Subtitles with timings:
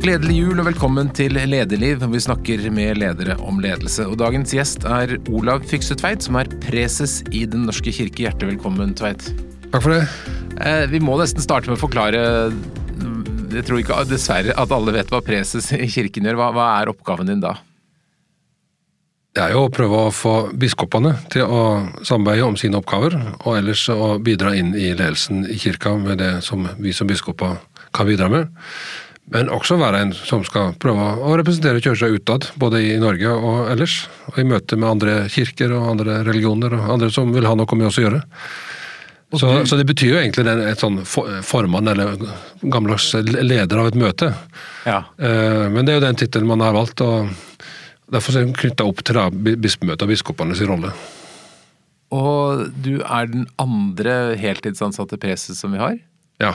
[0.00, 4.06] Gledelig jul og velkommen til Lederliv, vi snakker med ledere om ledelse.
[4.08, 8.22] Og Dagens gjest er Olav Fykse Tveit, som er preses i Den norske kirke.
[8.24, 9.26] Hjertelig velkommen, Tveit.
[9.66, 9.98] Takk for det.
[10.64, 12.22] Eh, vi må nesten starte med å forklare
[13.52, 16.40] Jeg tror ikke dessverre at alle vet hva preses i kirken gjør.
[16.40, 17.58] Hva, hva er oppgaven din da?
[19.36, 21.60] Det er jo å prøve å få biskopene til å
[22.00, 26.32] samarbeide om sine oppgaver, og ellers å bidra inn i ledelsen i kirka med det
[26.48, 27.60] som vi som biskoper
[27.92, 28.48] kan bidra med.
[29.30, 33.68] Men også være en som skal prøve å representere kirka utad, både i Norge og
[33.70, 34.02] ellers.
[34.32, 37.78] Og i møte med andre kirker og andre religioner og andre som vil ha noe
[37.78, 38.24] med oss å gjøre.
[39.30, 39.66] Så, du...
[39.70, 42.16] så, det betyr jo egentlig den, et sånn formann, eller
[42.64, 44.32] gammeldags leder av et møte.
[44.82, 45.04] Ja.
[45.22, 47.30] Eh, men det er jo den tittelen man har valgt, og
[48.10, 49.22] derfor er den knytta opp til
[49.62, 50.90] bispemøtet og biskopenes rolle.
[52.10, 56.00] Og du er den andre heltidsansatte preses som vi har?
[56.40, 56.54] Ja.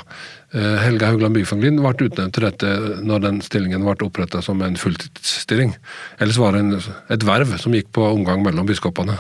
[0.56, 2.72] Eh, Helga Haugland Byfanglin ble utnevnt til dette
[3.06, 5.76] når den stillingen ble oppretta som en fulltidsstilling.
[6.18, 9.20] Ellers var det en, et verv som gikk på omgang mellom biskopene.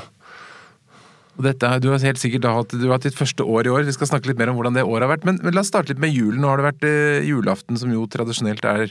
[1.35, 3.93] Dette, du har helt sikkert hatt, du har hatt ditt første år i år, vi
[3.95, 5.27] skal snakke litt mer om hvordan det året har vært.
[5.27, 6.39] Men, men la oss starte litt med julen.
[6.41, 8.87] Nå har det vært eh, julaften, som jo tradisjonelt er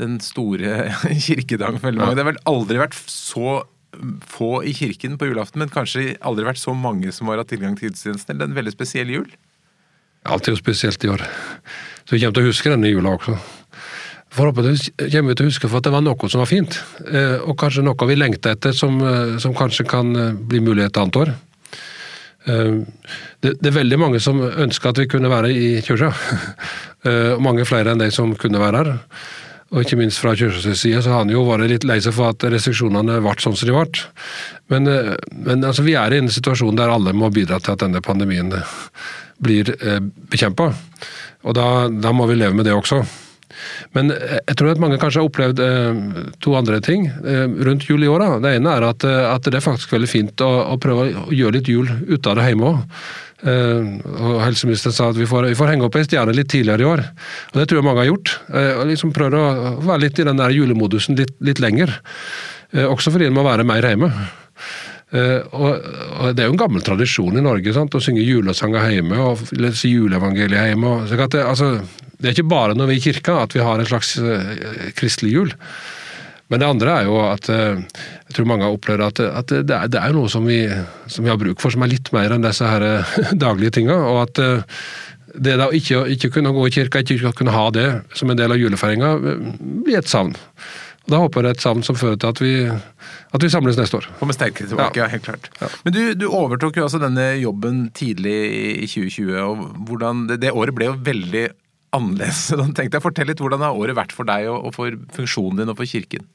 [0.00, 0.90] den store
[1.28, 2.12] kirkedagen for veldig mange.
[2.12, 2.18] Ja.
[2.18, 3.62] Det har vel aldri vært så
[4.28, 7.78] få i kirken på julaften, men kanskje aldri vært så mange som har hatt tilgang
[7.78, 8.34] til gudstjenesten.
[8.34, 9.30] Eller er en veldig spesiell jul?
[10.26, 11.22] Alt er jo spesielt i år.
[12.06, 13.36] Så vi kommer til å huske denne jula også.
[14.36, 16.76] Forhåpentligvis kommer vi til å huske for at det var noe som var fint,
[17.08, 20.84] eh, og kanskje noe vi lengta etter som, eh, som, kanskje kan eh, bli mulig
[20.84, 21.34] et annet år.
[22.46, 26.12] Det, det, er veldig mange som ønsker at vi kunne være i kirka.
[27.42, 28.92] Mange flere enn de som kunne være her.
[29.74, 32.30] Og ikke minst fra kirkas side så har han jo vært litt lei seg for
[32.30, 34.04] at restriksjonene ble sånn som de ble.
[34.70, 34.86] Men,
[35.42, 38.54] men altså, vi er i en situasjon der alle må bidra til at denne pandemien
[39.42, 40.70] blir eh, bekjempa.
[41.46, 43.02] Og da, da, må vi leve med det også.
[43.96, 46.00] Men eh, jeg tror at mange kanskje har opplevd eh,
[46.44, 47.08] to andre ting
[47.66, 48.24] rundt jul i år.
[48.24, 48.40] Da.
[48.46, 51.58] Det ene er at, at, det er faktisk veldig fint å, å, prøve å gjøre
[51.58, 53.06] litt jul ut av det hjemme òg.
[53.46, 56.90] og Helseministeren sa at vi får, vi får henge opp ei stjerne litt tidligere i
[56.94, 57.04] år.
[57.52, 58.32] Og Det tror jeg mange har gjort.
[58.48, 61.92] og liksom Prøver å være litt i den der julemodusen litt, litt lenger.
[62.72, 64.10] også fordi en må være mer hjemme.
[65.14, 65.84] Uh, og,
[66.18, 67.94] og, Det er jo en gammel tradisjon i Norge sant?
[67.94, 70.96] å synge julesanger hjemme og lese juleevangeliet hjemme.
[70.96, 71.76] Og, det, altså,
[72.16, 74.90] det, er ikke bare når vi er i kirka at vi har en slags uh,
[74.98, 75.54] kristelig jul.
[76.50, 77.78] Men det andre er jo at uh,
[78.26, 80.64] jeg tror mange har opplevd at, at det, er, det, er, noe som vi,
[81.06, 82.86] som vi, har bruk for, som er litt mer enn disse her
[83.46, 83.98] daglige tinga.
[84.10, 84.42] Og at
[85.36, 87.86] det da ikke, ikke kunne gå i kirka, ikke kunne ha det
[88.16, 89.14] som en del av julefeiringa,
[89.84, 90.34] blir et savn.
[91.06, 94.08] Da håper jeg et savn som fører til at vi, at vi samles neste år.
[94.18, 95.04] Kommer sterkere tilbake, ja.
[95.04, 95.50] ja helt klart.
[95.60, 95.68] Ja.
[95.86, 98.34] Men du, du, overtok jo altså denne jobben tidlig
[98.82, 101.44] i 2020, og hvordan, det, det året ble jo veldig
[101.96, 102.42] annerledes.
[102.50, 105.62] Så tenkte jeg Fortell litt hvordan har året vært for deg og, og for funksjonen
[105.62, 106.26] din og for kirken?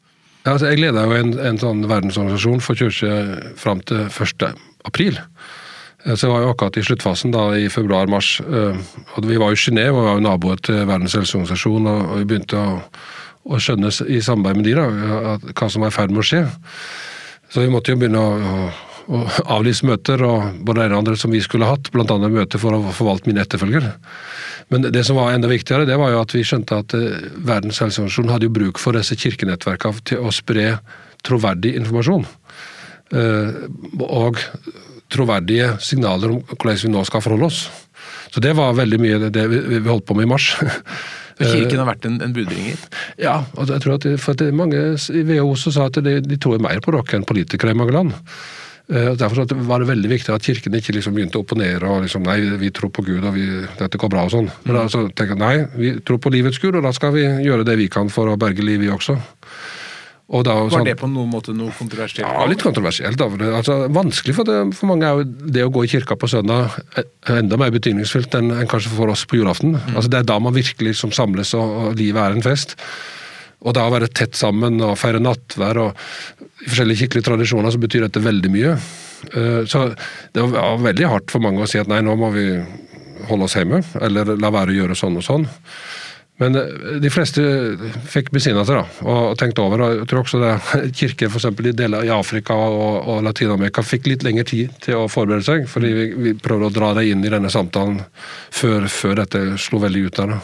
[0.45, 4.47] Ja, altså, jeg leda jo en, en sånn verdensorganisasjon for kirke fram til 1.
[4.89, 5.19] april.
[6.05, 8.39] Eh, så jeg var jo akkurat i sluttfasen da, i februar-mars.
[8.41, 8.79] Eh,
[9.21, 11.88] Vi var jo i Genéve og var jo naboer til Verdens helseorganisasjon.
[11.88, 12.79] og vi begynte å
[13.47, 14.88] og skjønne i samarbeid med de da,
[15.52, 16.44] hva som er i ferd med å skje.
[17.52, 19.22] Så vi måtte jo begynne å, å, å
[19.57, 22.06] avlyse møter, og både det og andre som vi skulle hatt, bl.a.
[22.22, 23.90] møter for å forvalte mine etterfølger.
[24.72, 27.81] Men det som var enda viktigere, det var jo at vi skjønte at eh, Verdens
[27.84, 30.78] helseorganisasjon hadde jo bruk for disse kirkenettverkene til å spre
[31.28, 32.24] troverdig informasjon.
[33.12, 33.57] Eh,
[34.07, 34.40] og
[35.12, 37.66] troverdige signaler om hvordan vi nå skal forholde oss.
[38.31, 40.53] Så det var veldig mye det vi holdt på med i mars.
[41.46, 42.81] Kirken har vært en, en budbringer?
[43.22, 46.62] Ja, og jeg tror at, for at mange i WHO sa at de, de tror
[46.63, 48.13] mer på dere enn politikere i mange land.
[48.91, 52.25] Eh, derfor var det veldig viktig at Kirken ikke liksom begynte å opponere og liksom,
[52.28, 53.46] nei, vi tror på Gud og vi,
[53.80, 54.50] dette går bra og sånn.
[54.66, 54.81] Men mm.
[54.81, 57.88] altså, tenker nei, vi tror på livets Gud, og da skal vi gjøre det vi
[57.91, 59.16] kan for å berge liv, vi også.
[60.31, 62.24] Da, var sånn, det på noen måte noe kontroversielt?
[62.24, 63.19] Ja, litt kontroversielt.
[63.19, 66.78] Altså, vanskelig for, det, for mange er jo det å gå i kirka på søndag
[67.28, 69.75] enda mer betydningsfullt enn, enn kanskje for oss på julaften.
[69.75, 69.90] Mm.
[69.92, 72.78] Altså, det er da man virkelig liksom samles og, og, livet er en fest.
[73.62, 76.00] Og da å være tett sammen og feire nattvær og
[76.39, 78.77] i forskjellige kirkelige tradisjoner så betyr dette veldig mye.
[79.36, 79.89] Eh, så
[80.31, 82.48] det var veldig hardt for mange å si at nei, nå må vi
[83.27, 85.50] holde oss hjemme, eller la være å gjøre sånn og sånn.
[86.41, 87.43] Men eh, de fleste
[88.09, 89.83] fikk besinna seg da, og tenkt over.
[89.85, 90.53] og jeg tror også det
[90.97, 95.03] Kirker for eksempel, i deler i Afrika og, og Latin-Amerika fikk litt lengre tid til
[95.03, 95.67] å forberede seg.
[95.69, 98.01] Fordi vi, vi prøvde å dra dem inn i denne samtalen
[98.49, 100.35] før, før dette slo veldig ut der.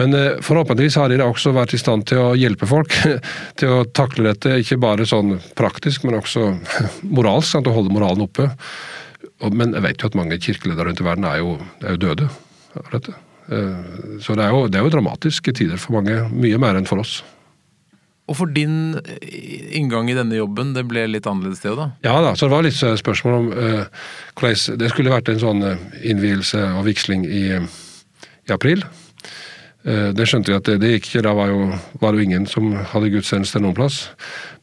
[0.00, 2.96] Men eh, forhåpentligvis har de da også vært i stand til å hjelpe folk
[3.60, 6.48] til å takle dette, ikke bare sånn praktisk, men også
[7.16, 7.52] moralsk.
[7.52, 8.50] Sant, å holde moralen oppe.
[9.52, 12.32] Men jeg vet jo at mange kirkeledere rundt i verden er jo, er jo døde
[12.78, 13.14] av dette.
[13.48, 16.18] Eh, så det er, jo, det er jo dramatiske tider for mange.
[16.30, 17.20] Mye mer enn for oss.
[18.30, 18.94] Og for din
[19.74, 21.86] inngang i denne jobben, det ble litt annerledes det òg, da?
[22.06, 24.04] Ja da, så det var litt spørsmål om uh,
[24.38, 25.64] hvordan Det skulle vært en sånn
[26.06, 28.86] innvielse og vigsling i, i april.
[29.82, 31.26] Uh, det skjønte vi at det, det gikk ikke.
[31.26, 31.68] Da var, jo,
[32.02, 34.04] var jo ingen som hadde gudstjeneste noen plass.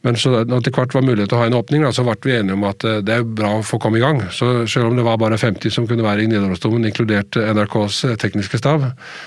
[0.06, 2.16] Men så når det hvert var mulighet til å ha en åpning, da, så ble
[2.24, 4.22] vi enige om at eh, det er bra å få komme i gang.
[4.32, 8.16] Så selv om det var bare 50 som kunne være i Nidarosdomen, inkludert NRKs eh,
[8.20, 8.86] tekniske stav,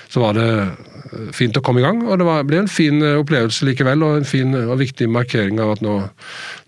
[0.09, 2.01] så var det eh, fint å komme i gang.
[2.07, 5.75] Og det var, ble en fin opplevelse likevel, og en fin og viktig markering av
[5.75, 5.99] at nå,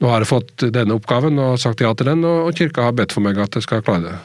[0.04, 3.16] nå har jeg fått denne oppgaven og sagt ja til den, og kirka har bedt
[3.16, 4.16] for meg at jeg skal klare det.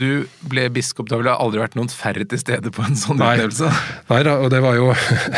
[0.00, 3.20] Du ble biskop, da ville det aldri vært noen færre til stede på en sånn
[3.20, 3.34] Nei.
[3.36, 3.70] utnevnelse?
[4.10, 4.90] Nei da, og det var jo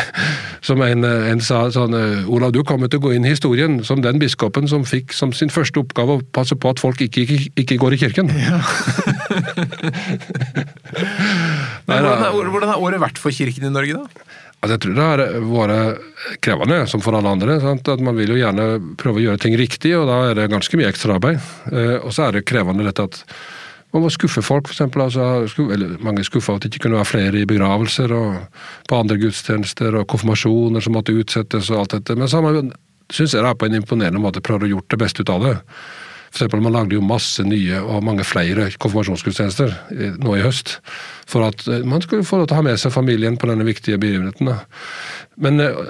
[0.67, 1.93] som en, en, sa sånn
[2.25, 5.33] Olav, du kommer til å gå inn i historien som den biskopen som fikk som
[5.35, 8.33] sin første oppgave å passe på at folk ikke, ikke, ikke går i kirken.
[8.33, 8.59] Ja.
[11.87, 14.27] Nei, hvordan, er, hvordan har året vært for kirken i Norge, da?
[14.57, 17.59] Altså, jeg tror det har vært krevende, som for alle andre.
[17.61, 17.89] Sant?
[17.93, 20.79] At Man vil jo gjerne prøve å gjøre ting riktig, og da er det ganske
[20.79, 21.37] mye ekstraarbeid.
[21.69, 23.21] Eh, og så er det krevende dette at
[23.95, 24.81] man må skuffe folk, f.eks.
[24.83, 25.27] Altså,
[26.03, 30.07] mange skuffa at det ikke kunne være flere i begravelser og på andre gudstjenester og
[30.11, 32.17] konfirmasjoner som måtte utsettes og alt dette.
[32.19, 32.41] Men så
[33.13, 35.45] syns jeg det er på en imponerende måte prøvd å gjort det beste ut av
[35.45, 35.55] det.
[36.37, 39.73] Eksempel, Man lagde jo masse nye og mange flere konfirmasjonsgudstjenester
[40.21, 40.77] nå i høst.
[41.27, 43.99] For at eh, man skulle få til å ha med seg familien på denne viktige
[44.01, 44.53] begivenheten.
[45.43, 45.81] Men eh,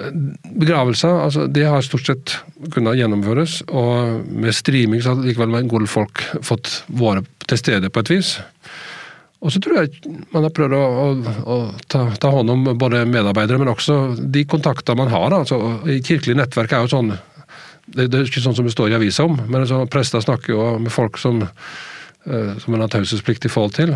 [0.58, 2.38] begravelser altså, det har stort sett
[2.74, 3.60] kunnet gjennomføres.
[3.68, 8.16] Og med streaming så har likevel en god folk fått være til stede på et
[8.16, 8.36] vis.
[9.38, 13.04] Og så tror jeg man har prøvd å, å, å ta, ta, hånd om både
[13.06, 15.36] medarbeidere, men også de kontakter man har.
[15.36, 17.12] Altså, i Kirkelig nettverk er jo sånn
[17.94, 20.54] det, det, er ikke sånn som det står i avisa om, men altså, prester snakker
[20.54, 23.94] jo med folk som, uh, som en har taushetsplikt i forhold til.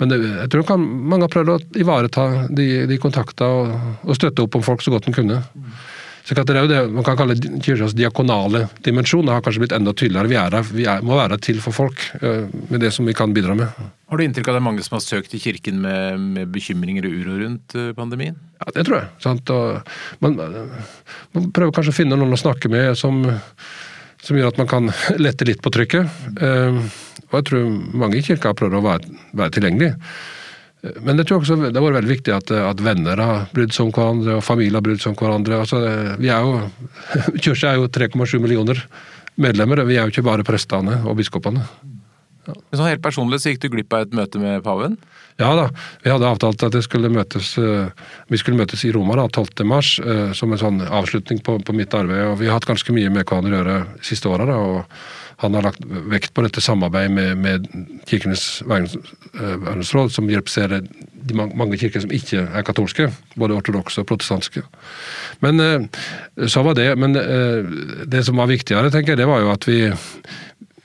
[0.00, 4.16] Men det, jeg tror kan, mange har prøvd å ivareta de, de kontakter og, og,
[4.18, 5.42] støtte opp om folk så godt en kunne.
[6.26, 9.28] Så det er jo det man kan kalle kirkas diakonale dimensjon.
[9.28, 10.26] Det har kanskje blitt enda tydeligere.
[10.32, 13.34] Vi, er vi er, må være til for folk uh, med det som vi kan
[13.34, 13.70] bidra med.
[14.10, 16.50] Har du inntrykk av at det er mange som har søkt til kirken med, med
[16.54, 18.34] bekymringer og uro rundt uh, pandemien?
[18.58, 19.46] Ja, det tror jeg.
[20.24, 23.22] Man, man, prøver kanskje å finne noen å snakke med som,
[24.18, 24.90] som gjør at man kan
[25.28, 26.10] lette litt på trykket.
[26.42, 26.82] Uh,
[27.28, 27.70] og jeg tror
[28.02, 29.94] mange i kirka prøver å være, være tilgjengelige.
[31.02, 33.88] Men jeg tror også det har vært veldig viktig at, at, venner har brydd seg
[33.88, 35.60] om hverandre, og familier har brydd seg om hverandre.
[35.64, 35.82] Altså,
[36.20, 36.60] vi er jo,
[37.42, 38.82] Kirka er jo 3,7 millioner
[39.40, 41.64] medlemmer, vi er jo ikke bare prestene og biskopene.
[42.46, 42.54] Ja.
[42.78, 44.94] Sånn helt personlig så gikk du glipp av et møte med paven?
[45.40, 45.66] Ja da,
[46.04, 47.90] vi hadde avtalt at skulle møtes, eh,
[48.32, 49.66] vi skulle møtes i Roma da, 12.
[49.68, 52.22] mars, eh, som en sånn avslutning på, på, mitt arbeid.
[52.30, 54.46] og Vi har hatt ganske mye med hverandre å gjøre de siste åra.
[55.42, 57.66] Han har lagt vekt på dette samarbeidet med, med
[58.08, 60.86] Kirkenes verdensråd, som representerer
[61.26, 64.62] de mange kirker som ikke er katolske, både ortodokse og protestantiske.
[65.42, 65.88] Men
[66.46, 69.80] så var det, men det som var viktigere, tenker jeg, det var jo at vi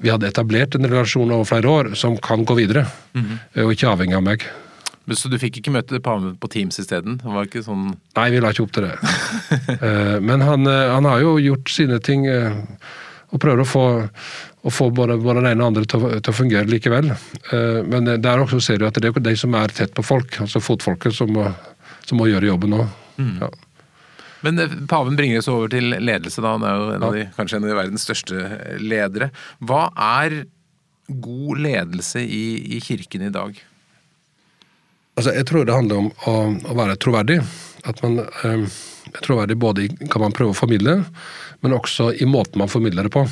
[0.02, 3.64] vi hadde etablert en relasjon over flere år som kan gå videre, mm -hmm.
[3.66, 4.46] og ikke avhengig av meg.
[5.12, 7.20] Så du fikk ikke møte paven på Teams isteden?
[7.66, 8.98] Sånn Nei, vi la ikke opp til det.
[9.82, 12.26] Eh, men han, eh, han, har jo gjort sine ting
[13.32, 13.86] og prøver å få,
[14.68, 17.10] å få både, både den ene og andre til, til, å fungere likevel.
[17.88, 20.60] Men der også ser du at det er de som er tett på folk, altså
[20.60, 21.48] fotfolket, som må,
[22.04, 22.86] som må gjøre jobben nå.
[23.18, 23.38] Mm.
[23.46, 23.52] Ja.
[24.42, 26.56] Men eh, paven bringer oss over til ledelse, da.
[26.58, 28.46] Han er jo en av de, kanskje en av de verdens største
[28.82, 29.30] ledere.
[29.60, 29.88] Hva
[30.22, 30.44] er
[31.12, 32.46] god ledelse i,
[32.78, 33.60] i kirken i dag?
[35.20, 36.36] Altså, jeg tror det handler om å,
[36.72, 37.42] å være troverdig.
[37.88, 38.80] At man eh,
[39.12, 40.98] er troverdig både i hva man prøver å formidle,
[41.62, 43.26] men også i måten man formidler det på.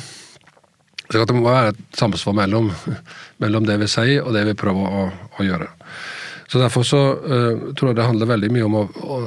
[1.10, 2.70] Så Det må være et samsvar mellom,
[3.42, 5.70] mellom, det vi sier og det vi prøver å, å gjøre.
[6.50, 9.18] Så Derfor så uh, tror jeg det handler veldig mye om å, å,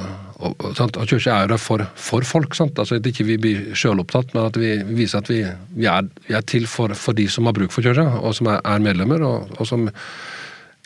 [0.43, 2.55] å at kirka er der for, for, folk.
[2.55, 2.79] Sant?
[2.79, 5.41] Altså At ikke vi blir sjølopptatt, men at vi viser at vi,
[5.75, 8.51] vi, er, vi er, til for, for, de som har bruk for kirka, og som
[8.51, 9.23] er, er medlemmer.
[9.23, 9.87] Og, og, som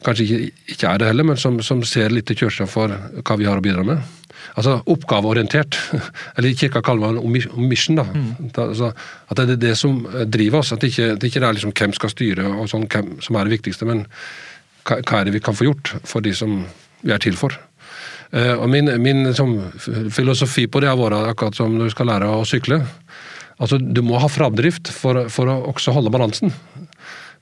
[0.05, 3.37] kanskje ikke, ikke, er det heller, men som, som ser litt til kirka for hva
[3.39, 4.01] vi har å bidra med.
[4.57, 5.77] Altså oppgaveorientert.
[6.37, 7.97] Eller kirka kaller man mission.
[7.99, 8.05] da.
[8.05, 8.51] Mm.
[8.63, 8.91] Altså,
[9.27, 10.73] at det er det som driver oss.
[10.73, 13.47] At det ikke, det ikke er liksom hvem skal styre og sånn, hvem som er
[13.47, 13.89] det viktigste.
[13.89, 14.05] men
[14.87, 16.61] hva er det vi kan få gjort for de som
[17.03, 17.55] vi er til for.
[18.31, 19.53] Uh, og Min, min som,
[20.11, 22.81] filosofi på det har vært akkurat som når du skal lære å sykle.
[23.57, 26.53] Altså, Du må ha framdrift for, for å også holde balansen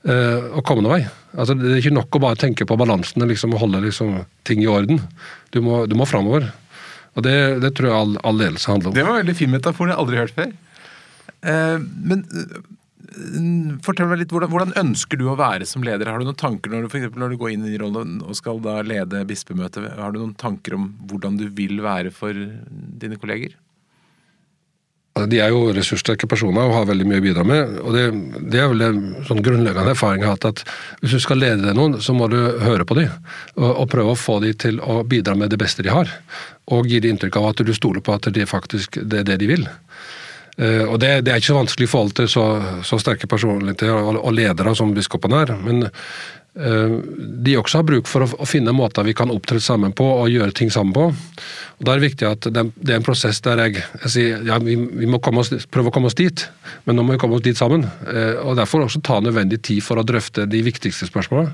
[0.08, 1.08] eh, og komme noen vei.
[1.36, 4.62] Altså, Det er ikke nok å bare tenke på balansen liksom, og holde liksom, ting
[4.64, 5.02] i orden.
[5.54, 6.48] Du må, du må framover.
[7.16, 8.96] Og det, det, tror jeg all, all, ledelse handler om.
[8.96, 10.50] Det var en veldig fin metafor, jeg har aldri hørt før.
[11.46, 16.10] Eh, men mm, fortell meg litt, hvordan, hvordan ønsker du å være som leder?
[16.12, 18.36] Har du noen tanker når du, for eksempel, når du går inn i rollen og
[18.38, 19.88] skal da lede bispemøtet?
[19.96, 23.56] Har du noen tanker om hvordan du vil være for dine kolleger?
[25.16, 27.78] Altså, de er jo ressurssterke personer og har veldig mye å bidra med.
[27.80, 28.02] og Det,
[28.52, 31.72] det er vel en sånn grunnleggende erfaring jeg har hatt, at hvis du skal lede
[31.72, 33.14] noen, så må du høre på dem.
[33.56, 36.12] Og, og, prøve å få dem til å bidra med det beste de har.
[36.68, 39.40] Og gi dem inntrykk av at du stoler på at det faktisk det er det
[39.40, 39.64] de vil.
[40.60, 42.44] Uh, og det, det, er ikke så vanskelig i forhold til så,
[42.84, 45.56] så sterke personligheter og, og ledere som biskopene er.
[45.64, 45.86] Men
[46.56, 50.54] de også har bruk for å finne måter vi kan opptre sammen på og gjøre
[50.56, 51.10] ting sammen på.
[51.76, 54.56] Og Da er det viktig at det er en prosess der jeg, jeg sier ja,
[54.62, 56.46] vi, må oss, prøve å komme oss dit,
[56.86, 57.84] men nå må vi komme oss dit sammen.
[58.08, 61.52] Eh, og Derfor også ta nødvendig tid for å drøfte de viktigste spørsmålene.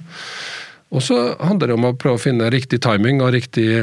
[0.93, 3.83] Og så handler det om å prøve å finne riktig timing og riktig,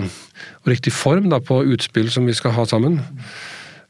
[0.62, 3.02] og riktig form da, på utspill som vi skal ha sammen.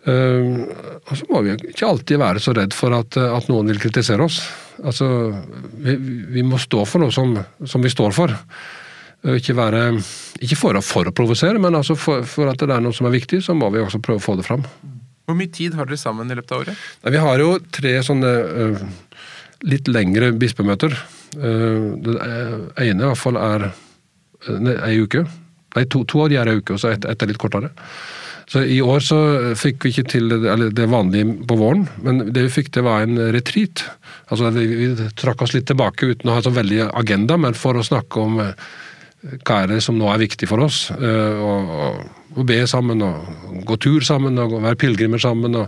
[0.07, 0.63] Uh,
[1.03, 4.23] og så må vi ikke alltid være så redd for at, at noen vil kritisere
[4.23, 4.39] oss.
[4.85, 5.07] Altså,
[5.83, 5.95] vi,
[6.35, 7.33] vi, må stå for noe som,
[7.67, 8.33] som vi står for.
[9.35, 9.81] Ikke, være,
[10.39, 13.17] ikke for, for å provosere, men altså for, for, at det er noe som er
[13.17, 14.63] viktig, så må vi også prøve å få det fram.
[15.27, 16.85] Hvor mye tid har dere sammen i løpet av året?
[17.03, 18.79] Nei, vi har jo tre sånne uh,
[19.67, 20.95] litt lengre bispemøter.
[21.35, 22.15] Uh, det
[22.87, 23.67] ene i hvert fall er
[24.87, 25.25] ei uke.
[25.75, 27.69] Nei, to, to de er ei uke, og så ett et er litt kortere.
[28.49, 29.17] Så I år så
[29.59, 30.31] fikk vi ikke til
[30.73, 33.83] det vanlige på våren, men det vi fikk til var en retreat.
[34.33, 37.77] Altså Vi, vi trakk oss litt tilbake uten å ha så veldig agenda, men for
[37.77, 38.55] å snakke om eh,
[39.45, 40.87] hva er det som nå er viktig for oss.
[40.89, 45.57] Å be sammen, og gå tur sammen, og være pilegrimer sammen.
[45.59, 45.67] og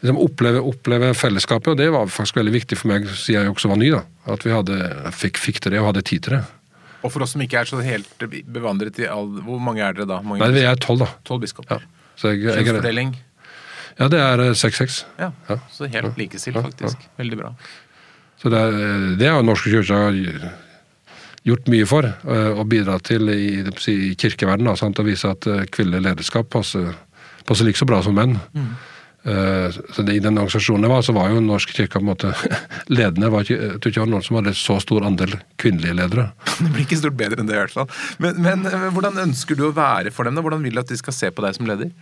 [0.00, 1.72] liksom oppleve, oppleve, fellesskapet.
[1.72, 3.90] og Det var faktisk veldig viktig for meg siden jeg også var ny.
[3.90, 4.78] da, At vi hadde,
[5.12, 6.42] fikk, fikk til det og hadde tid til det.
[7.02, 10.08] Og for oss som ikke er så helt bevandret i all Hvor mange er dere
[10.10, 10.16] da?
[10.18, 11.12] Mange Nei, Vi er tolv, da.
[11.28, 11.78] Tolv biskoper.
[11.78, 11.97] Ja.
[12.18, 13.14] Kjønnsfordeling?
[13.98, 15.02] Ja, det er 6-6.
[15.18, 17.08] Eh, ja, ja, Så helt likestilt, faktisk.
[17.18, 17.52] Veldig bra.
[18.38, 18.62] Så det,
[19.18, 20.52] det har Norske kirke
[21.48, 23.62] gjort mye for, og bidratt bidra til i,
[23.94, 24.70] i kirkeverdenen.
[24.70, 26.92] Å vise at eh, kvinnelig lederskap passer,
[27.48, 28.36] passer like så bra som menn.
[28.54, 28.70] Mm.
[29.28, 32.32] Så det, I den organisasjonen jeg var, så var jo Norsk kirke på en måte
[32.98, 33.30] ledende.
[33.34, 36.28] Var ikke, jeg tror ikke det var noen som hadde så stor andel kvinnelige ledere.
[36.62, 37.90] Det blir ikke stort bedre enn det, i hvert fall.
[38.22, 40.38] Men, men hvordan ønsker du å være for dem?
[40.38, 40.44] da?
[40.44, 41.92] Hvordan vil du at de skal se på deg som leder?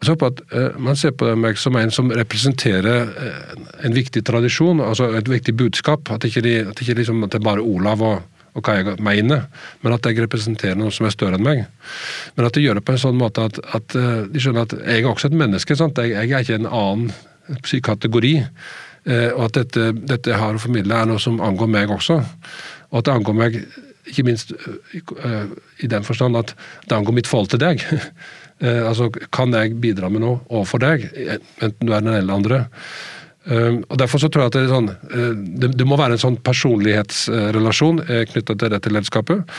[0.00, 4.22] Jeg på at uh, Man ser på meg som en som representerer uh, en viktig
[4.24, 6.08] tradisjon, altså et viktig budskap.
[6.14, 8.22] At ikke, de, at ikke liksom, at det er bare Olav og,
[8.54, 9.44] og, hva jeg mener,
[9.82, 11.64] men at jeg representerer noe som er større enn meg.
[12.36, 14.76] Men at de gjør det på en sånn måte at, at uh, de skjønner at
[14.78, 15.76] jeg er også et menneske.
[15.78, 17.12] Jeg, jeg er ikke en annen
[17.82, 18.34] kategori.
[19.34, 22.20] og at dette, dette jeg har å formidle, er noe som angår meg også.
[22.90, 23.56] Og at det angår meg
[24.10, 26.54] ikke minst i den forstand at
[26.88, 27.84] det angår mitt forhold til deg.
[28.60, 31.06] Eh, altså, Kan jeg bidra med noe overfor deg,
[31.64, 32.58] enten du er den eller andre?
[33.50, 35.30] Um, og Derfor så tror jeg at det, er sånn, uh,
[35.62, 39.54] det, det må være en sånn personlighetsrelasjon uh, knytta til dette lederskapet.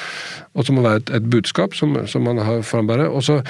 [0.55, 3.11] Og så må det være et, et budskap som, som, man har frambærer.
[3.11, 3.41] Og så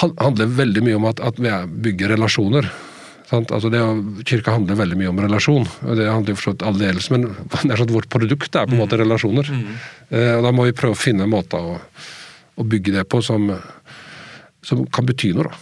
[0.00, 1.52] handler det veldig mye om at, at vi
[1.88, 2.70] bygger relasjoner.
[3.28, 3.52] Sant?
[3.52, 3.82] Altså det,
[4.28, 5.68] kirka handler veldig mye om relasjon.
[5.84, 8.84] og Det handler jo forstått aldeles, men det er sånn vårt produkt er på en
[8.84, 9.02] måte mm.
[9.04, 9.52] relasjoner.
[9.52, 9.70] Mm.
[10.10, 11.78] Uh, og Da må vi prøve å finne måter å,
[12.56, 13.50] å bygge det på som,
[14.64, 15.52] som kan bety noe.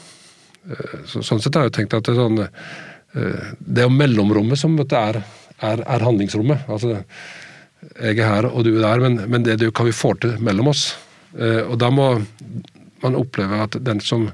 [0.71, 2.69] Eh, så, sånn sett har jeg jo tenkt at det er sånn eh,
[3.15, 5.21] Det er jo mellomrommet som er,
[5.63, 6.67] er, er, handlingsrommet.
[6.67, 7.05] Altså,
[7.95, 10.37] jeg er her, og du er der, men, men det er hva vi får til
[10.43, 10.89] mellom oss.
[11.39, 12.11] Eh, og da må
[13.05, 14.29] man oppleve at den som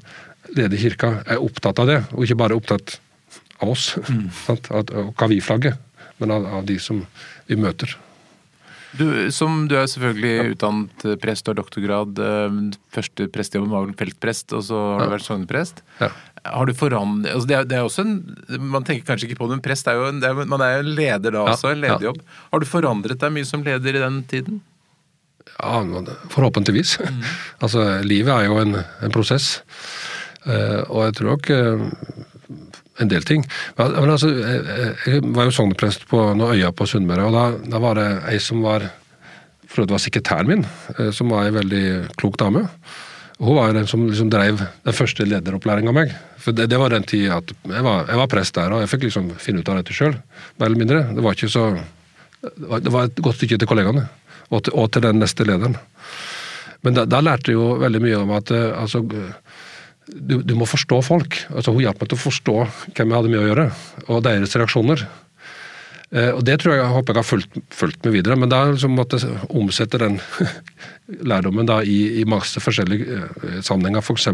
[0.56, 2.99] leder kirka, er opptatt av det, og ikke bare opptatt
[3.60, 3.92] av oss.
[4.08, 4.28] Mm.
[4.78, 5.76] av, hva vi flagger,
[6.22, 7.02] men av, av de som
[7.50, 7.96] vi møter.
[8.99, 12.18] Du, som, du er selvfølgelig utdannet prest og har doktorgrad.
[12.18, 12.56] Eh,
[12.94, 15.84] første prestjobben var vel feltprest, og så har du vært sogneprest.
[16.00, 16.10] Ja.
[16.44, 18.14] Har du forandret altså det, er, det, er, også en,
[18.73, 20.85] Man tenker kanskje ikke på det, men prest er jo en, er, man er jo
[20.87, 22.23] en leder da også, en lederjobb.
[22.52, 24.62] Har du forandret deg mye som leder i den tiden?
[25.59, 25.82] Ja,
[26.32, 26.97] forhåpentligvis.
[27.00, 27.20] Mm.
[27.64, 29.61] altså, livet er jo en, en prosess.
[30.47, 31.85] Uh, og jeg tror nok uh,
[33.04, 33.44] en del ting.
[33.76, 37.44] Men altså, jeg var jo sogneprest på øyer på Sunnmøre, og da,
[37.75, 38.88] da, var det ei som var
[39.70, 40.64] for det var sekretæren min,
[40.99, 41.85] eh, som var ei veldig
[42.18, 42.64] klok dame.
[43.40, 46.12] Hun var den som liksom drev den første lederopplæringa meg.
[46.40, 48.90] For det, det, var den tida at jeg var, jeg var, prest der, og jeg
[48.92, 50.18] fikk liksom finne ut av dette sjøl.
[50.61, 51.00] Mer eller mindre.
[51.16, 51.38] Det var
[52.80, 54.09] Det var et godt stykke til kollegaene,
[54.50, 55.76] og til, og til den neste lederen.
[56.85, 60.68] Men da, da lærte jeg jo veldig mye om at eh, altså, du, du, må
[60.68, 61.37] forstå folk.
[61.52, 62.56] Altså, hun hjalp meg til å forstå
[62.97, 63.66] hvem jeg hadde med å gjøre,
[64.09, 65.04] og deres reaksjoner.
[66.11, 68.64] Eh, og Det tror jeg, jeg håper jeg har fulgt, fulgt med videre, men da
[68.67, 70.19] liksom måtte omsette den
[71.31, 74.02] lærdommen da i, i masse forskjellige eh, sammenhenger.
[74.02, 74.29] F.eks.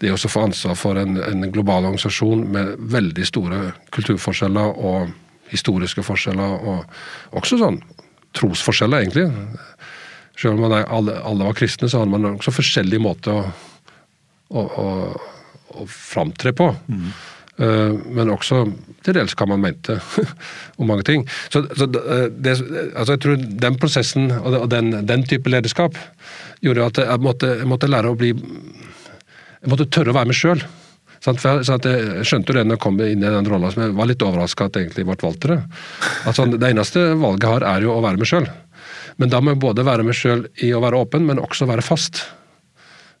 [0.00, 3.60] det å få ansvar for en, en, global organisasjon med veldig store
[3.94, 5.10] kulturforskjeller og
[5.50, 7.80] historiske forskjeller, og også sånn
[8.36, 9.26] trosforskjeller, egentlig.
[10.36, 13.44] Selv om er, alle, alle, var kristne, så hadde man også forskjellige måter å,
[14.50, 14.88] å, å,
[15.80, 16.66] å framtre på.
[16.90, 17.08] Mm.
[17.56, 18.66] Uh, men også
[19.06, 19.96] til dels hva man mente
[20.80, 21.26] om mange ting.
[21.52, 22.56] Så, så det,
[22.92, 25.96] altså jeg tror den prosessen og den, den type lederskap
[26.64, 30.36] gjorde at jeg måtte, jeg måtte lære å bli Jeg måtte tørre å være med
[30.36, 30.60] sjøl.
[31.26, 34.22] Jeg skjønte jo det når jeg kom inn i den rolla som jeg var litt
[34.22, 35.60] overraska at egentlig ble valgt til det.
[36.28, 38.46] Altså, det eneste valget jeg har, er jo å være med sjøl.
[39.16, 41.84] Men da må jeg både være meg sjøl i å være åpen, men også være
[41.84, 42.22] fast.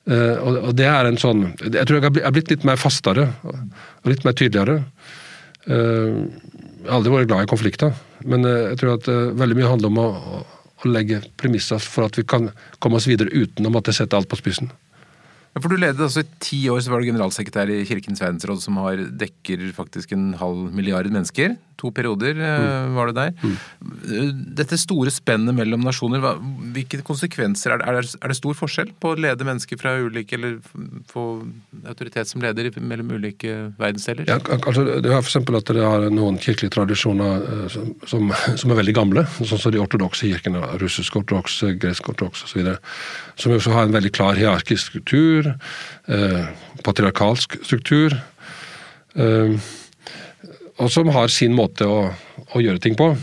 [0.06, 4.06] Uh, og, det er en sånn Jeg tror jeg har blitt litt mer fastere og
[4.06, 4.84] litt mer tydeligere.
[5.66, 6.30] Uh,
[6.86, 9.08] jeg har aldri vært glad i konflikter, men uh, jeg tror at
[9.40, 10.08] veldig mye handler om å,
[10.78, 14.30] å legge premisser for at vi kan komme oss videre uten å måtte sette alt
[14.30, 14.70] på spissen.
[15.56, 18.76] For Du ledet altså i ti år så var du generalsekretær i Kirkens verdensråd, som
[18.82, 21.56] har, dekker faktisk en halv milliard mennesker.
[21.80, 22.96] To perioder eh, mm.
[22.96, 23.32] var det der.
[23.40, 24.44] Mm.
[24.56, 26.34] Dette store spennet mellom nasjoner, hva,
[26.74, 29.94] hvilke konsekvenser er det, er det, er det stor forskjell på å lede mennesker fra
[30.00, 30.58] ulike, eller
[31.08, 31.24] få
[31.88, 34.28] autoritet som leder mellom ulike verdensdeler?
[34.28, 35.38] Ja, altså, det er f.eks.
[35.40, 39.72] at det har noen kirkelige tradisjoner eh, som, som, som, er veldig gamle, sånn som
[39.72, 42.74] de ortodokse kirkene, russisk ortodoks, gresk ortodoks osv.,
[43.36, 45.58] som også har en veldig klar hierarkisk struktur struktur,
[46.08, 46.46] eh,
[46.82, 48.14] patriarkalsk struktur,
[49.14, 49.56] eh,
[50.78, 52.12] og som har sin måte å,
[52.52, 53.16] å, gjøre ting på.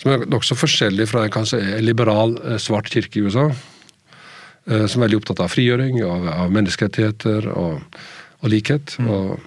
[0.00, 3.50] Som er nokså forskjellig fra en kanskje liberal, eh, svart kirke i USA.
[4.70, 7.80] Som er veldig opptatt av frigjøring, av, av menneskerettigheter og,
[8.44, 8.92] og likhet.
[9.00, 9.08] Mm.
[9.10, 9.40] Og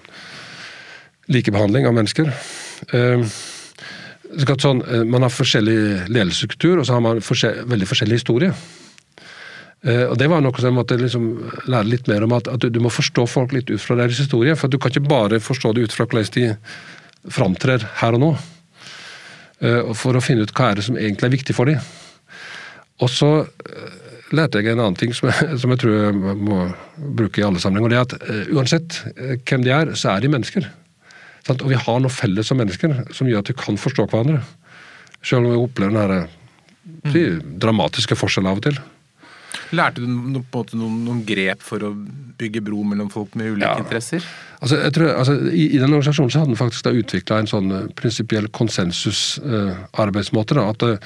[1.32, 2.28] likebehandling av mennesker.
[4.60, 8.50] Sånn, man har forskjellig ledelsesstruktur, og så har man forskjell, veldig forskjellig historie.
[9.84, 11.24] Uh, og Det var noe som jeg måtte liksom
[11.68, 14.56] lære litt mer om, at, at du, må forstå folk litt ut fra deres historie.
[14.56, 18.30] For du kan ikke bare forstå det ut fra hvordan de framtrer her og nå.
[19.60, 21.84] Uh, for å finne ut hva er det som egentlig er viktig for dem.
[23.02, 23.28] Og så
[24.34, 26.62] lærte jeg en annen ting som jeg, som jeg, tror jeg må
[27.20, 27.92] bruke i alle sammenhenger.
[27.92, 28.98] det er at Uansett
[29.44, 30.70] hvem de er, så er de mennesker.
[31.52, 34.40] Og vi har noe felles som mennesker som gjør at vi kan forstå hverandre.
[35.24, 36.24] Selv om vi opplever
[37.04, 38.80] denne dramatiske forskjellen av og til.
[39.74, 41.90] Lærte du noen, noen, noen, grep for å
[42.38, 43.78] bygge bro mellom folk med ulike ja.
[43.82, 44.20] interesser?
[44.60, 47.68] Altså, jeg tror, altså, i, i, den organisasjonen så hadde den faktisk utvikla en sånn
[47.72, 50.52] uh, prinsipiell konsensusarbeidsmåte.
[50.56, 50.96] Uh, at uh,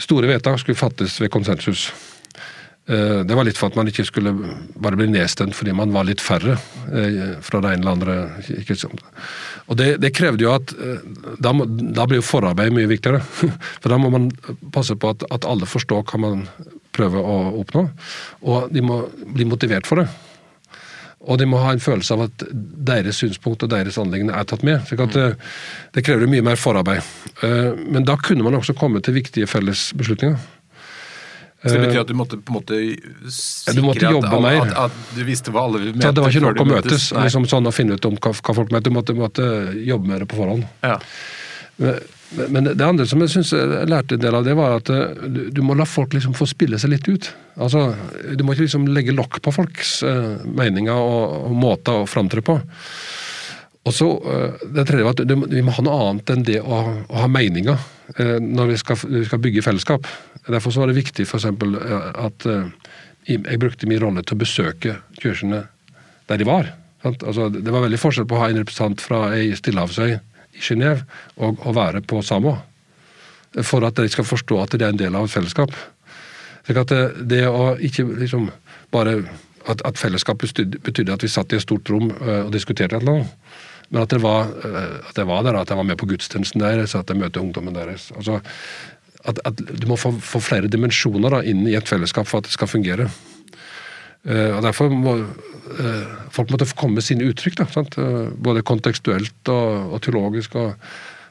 [0.00, 1.80] store vedtak skulle fattes ved konsensus.
[2.88, 4.32] Uh, det var litt for at man ikke skulle
[4.80, 8.14] bare bli nedstemt fordi man var litt færre uh, fra det ene eller andre.
[9.68, 10.72] Og det, det krevde jo at
[11.36, 13.20] da, må, da, blir jo forarbeid mye viktigere.
[13.82, 14.32] For da må man
[14.72, 16.38] passe på at, at alle forstår hva man
[16.98, 17.86] prøve å oppnå.
[18.46, 20.08] Og de må bli motivert for det.
[21.28, 22.44] Og de må ha en følelse av at
[22.88, 24.84] deres synspunkt og deres anliggende er tatt med.
[24.86, 25.24] Så det,
[25.96, 27.02] det krever mye mer forarbeid.
[27.42, 30.38] Eh, men da kunne man også komme til viktige felles beslutninger.
[31.58, 32.76] Så det betyr at du måtte på en måte
[33.34, 36.04] sikre ja, måtte at, alle, at, at, du visste hva alle mente?
[36.06, 38.54] Ja, det var ikke nok å møtes liksom sånn og finne ut om hva, hva
[38.60, 38.86] folk mente.
[38.86, 40.62] Du måtte, måtte, jobbe med det på forhånd.
[40.86, 41.00] Ja.
[42.36, 45.28] Men, det andre som jeg synes jeg lærte en del av, det var at eh,
[45.54, 47.30] du må la folk liksom få spille seg litt ut.
[47.56, 47.94] Altså,
[48.36, 52.44] Du må ikke liksom legge lokk på folks uh, meninger og, og måter å framtre
[52.44, 52.58] på.
[53.88, 56.60] Og så, uh, Det tredje var at du, vi må ha noe annet enn det
[56.60, 57.94] å, å ha meninger
[58.40, 60.06] når vi skal, vi skal, bygge fellesskap.
[60.48, 61.74] Derfor så var det viktig eksempel,
[62.16, 62.46] at
[63.28, 65.58] jeg brukte min rolle til å besøke kursene
[66.30, 66.70] der de var.
[67.04, 70.16] Altså, det var veldig forskjell på å ha en representant fra ei stillehavsøy
[70.56, 71.04] i Genéve
[71.36, 72.62] og å være på Samoa.
[73.64, 75.72] For at de skal forstå at det er en del av et fellesskap.
[76.66, 78.50] Slik at det, det å ikke liksom
[78.92, 79.22] bare
[79.68, 83.02] at, at fellesskapet betydde at vi satt i et stort rom uh, og diskuterte et
[83.02, 83.56] eller annet.
[83.88, 84.50] Men at var,
[85.08, 87.72] at jeg var der, at jeg var med på gudstjenesten deres, at jeg møter ungdommen
[87.72, 88.10] deres.
[88.12, 88.42] Altså,
[89.24, 92.50] at, at, Du må få, få flere dimensjoner da, inn i et fellesskap for at
[92.50, 93.08] det skal fungere.
[94.28, 97.60] Uh, og Derfor må uh, folk måtte komme med sine uttrykk.
[97.60, 100.58] Da, uh, både kontekstuelt og, og teologisk.
[100.60, 100.88] Og,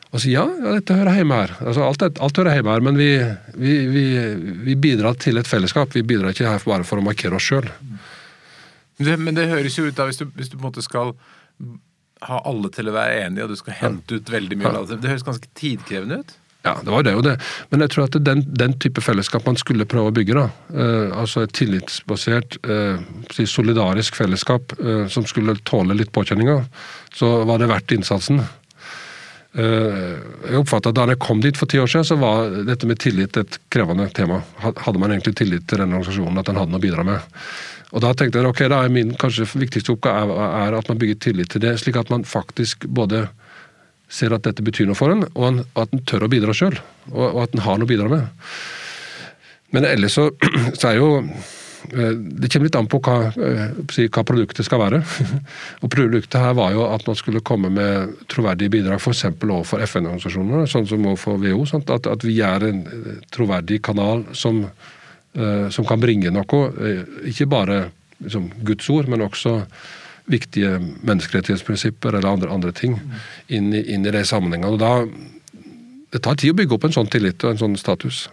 [0.09, 1.55] og, si ja, ja, dette hører hjemme her.
[1.61, 3.09] Altså, alt, alt, hører hjemme her, men vi,
[3.55, 4.05] vi, vi,
[4.67, 5.93] vi, bidrar til et fellesskap.
[5.95, 7.69] Vi bidrar ikke her bare for å markere oss sjøl.
[8.97, 11.13] Men det høres jo ut da, hvis du, hvis du på en måte skal
[12.25, 14.97] ha alle til å være enige, og du skal hente ut veldig mye det.
[15.03, 16.37] Det høres ganske tidkrevende ut?
[16.67, 17.37] Ja, det var det og det.
[17.71, 21.15] Men jeg tror at den, den type fellesskap man skulle prøve å bygge, da, eh,
[21.15, 23.03] altså et tillitsbasert, eh,
[23.47, 26.65] solidarisk fellesskap eh, som skulle tåle litt påkjenninger,
[27.15, 28.43] så var det verdt innsatsen.
[29.57, 30.11] Eh,
[30.51, 32.99] jeg oppfatta at Da jeg kom dit for ti år siden, så var dette med
[33.01, 34.43] tillit et krevende tema.
[34.59, 37.39] Hadde man egentlig tillit til denne organisasjonen, at den hadde noe å bidra med?
[37.95, 40.99] Og Da tenkte jeg ok, da er min kanskje viktigste oppgave er, er at man
[40.99, 43.29] bygger tillit til det, slik at man faktisk både
[44.07, 46.77] ser at dette betyr noe for en, og at en tør å bidra sjøl.
[47.11, 48.49] Og, at en har noe å bidra med.
[49.75, 50.29] Men ellers så,
[50.79, 55.01] så er jo eh, det kommer litt an på hva, hva produktet skal være.
[55.83, 59.27] og Produktet her var jo at man skulle komme med troverdige bidrag f.eks.
[59.35, 61.67] overfor FN-organisasjonene, sånn som overfor WHO.
[61.73, 62.83] Sånn at, at, vi er en
[63.35, 64.63] troverdig kanal som,
[65.35, 66.65] som kan bringe noe.
[67.27, 67.87] Ikke bare
[68.23, 69.59] liksom, Guds ord, men også
[70.27, 72.97] viktige menneskerettighetsprinsipper eller andre, andre ting
[73.47, 74.73] inn i, inn i de sammenhengene.
[74.75, 74.91] Og da,
[76.13, 78.25] det tar tid å bygge opp en sånn tillit og en sånn status.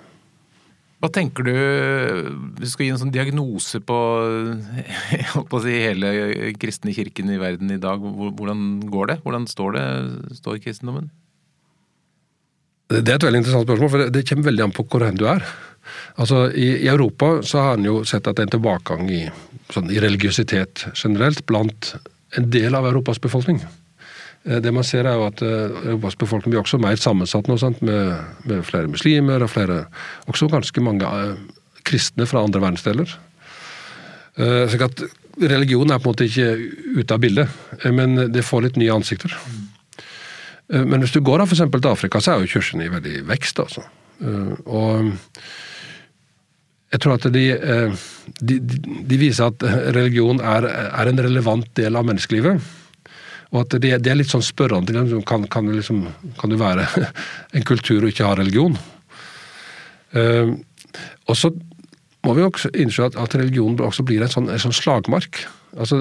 [1.05, 1.53] Hva tenker du,
[2.57, 3.99] hvis du skal gi en sånn diagnose på,
[5.51, 9.19] på si, hele kristne kirken i verden i dag, hvordan går det?
[9.27, 9.85] Hvordan står det,
[10.41, 11.11] står kristendommen?
[12.89, 15.27] Det er et veldig interessant spørsmål, for det kommer veldig an på hvor hen du
[15.29, 15.45] er.
[16.17, 19.23] Altså, i, i, Europa så har en jo sett at det er en tilbakegang i,
[19.75, 21.95] sånn, i religiøsitet generelt blant
[22.39, 23.61] en del av Europas befolkning.
[24.45, 27.59] Eh, det man ser er jo at eh, Europas befolkning blir også mer sammensatt nå?
[27.81, 29.85] Med, med, flere muslimer og flere,
[30.31, 31.37] også ganske mange uh,
[31.87, 33.13] kristne fra andre verdensdeler.
[34.35, 35.03] Så at
[35.39, 36.49] Religion er på en måte ikke
[36.99, 37.51] ute av bildet,
[37.95, 39.31] men det får litt nye ansikter.
[40.75, 43.61] Men hvis du går da for til Afrika, så er jo kirken i veldig vekst.
[43.63, 43.85] altså.
[44.67, 45.13] Og
[46.95, 47.45] jeg tror at de,
[48.39, 48.57] de,
[49.11, 49.65] de viser at
[49.97, 52.63] religion er, er en relevant del av menneskelivet.
[53.55, 56.05] Og at det, de er litt sånn spørrende til kan, kan, liksom,
[56.41, 56.87] kan du være
[57.57, 58.75] en kultur og ikke ha religion?
[60.15, 60.55] Uh,
[61.27, 61.51] og så
[62.25, 65.45] må vi også innse at, at religion også blir en sånn, en sånn slagmark.
[65.75, 65.99] Altså,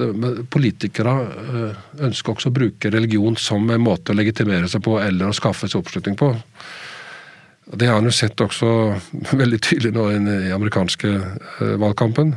[0.53, 5.29] Politikere uh, ønsker også å bruke religion som en måte å legitimere seg på eller
[5.29, 6.33] å skaffe seg oppslutning på.
[7.65, 8.69] Det har han jo sett også
[9.43, 12.35] veldig tydelig nå i den amerikanske uh, valgkampen.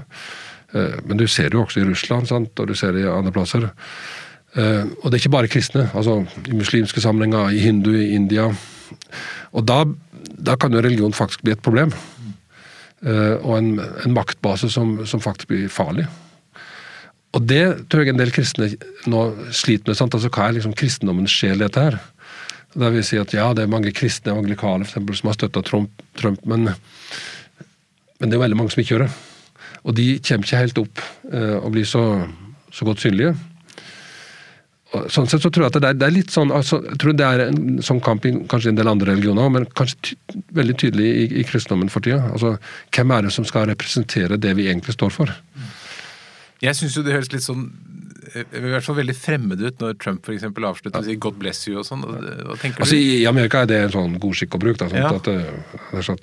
[0.77, 2.59] Men du ser det jo også i Russland, sant?
[2.61, 3.69] og du ser det i andre plasser.
[4.57, 5.89] Eh, og det er ikke bare kristne.
[5.95, 8.49] altså I muslimske sammenhenger, i hindu, i India.
[9.53, 9.85] Og da,
[10.49, 11.93] da kan jo religion faktisk bli et problem.
[13.05, 16.07] Eh, og en, en maktbase som, som, faktisk blir farlig.
[17.37, 18.71] Og det tror jeg en del kristne
[19.07, 19.99] nå sliter med.
[19.99, 20.15] sant?
[20.17, 21.99] Altså Hva er liksom kristendommens sjel i dette her?
[22.75, 25.63] Der vil si at ja, det er mange kristne evangelikale for eksempel, som har støtta
[25.65, 29.13] Trump, Trump men, men, det er veldig mange som ikke gjør det.
[29.87, 32.03] Og de kommer ikke helt opp eh, og blir så,
[32.75, 33.37] så godt synlige.
[34.95, 36.99] Og, Sånn sett så tror jeg at det er, det er litt sånn altså, jeg
[37.03, 40.43] tror det er en sånn kamp i kanskje en del andre religioner men kanskje ty
[40.57, 42.23] veldig tydelig i, i, kristendommen for tida.
[42.33, 42.55] Altså,
[42.95, 45.33] hvem er det som skal representere det vi egentlig står for?
[46.63, 47.67] Jeg syns jo det høres litt sånn
[48.35, 51.39] i hvert fall veldig fremmed ut når Trump for eksempel, avslutter med å si 'God
[51.41, 52.05] bless you' og sånn.
[52.07, 54.79] Altså, I Amerika er det en sånn god skikk å bruke.
[54.83, 55.13] Da, sånn ja.
[55.15, 56.19] at, det er sånn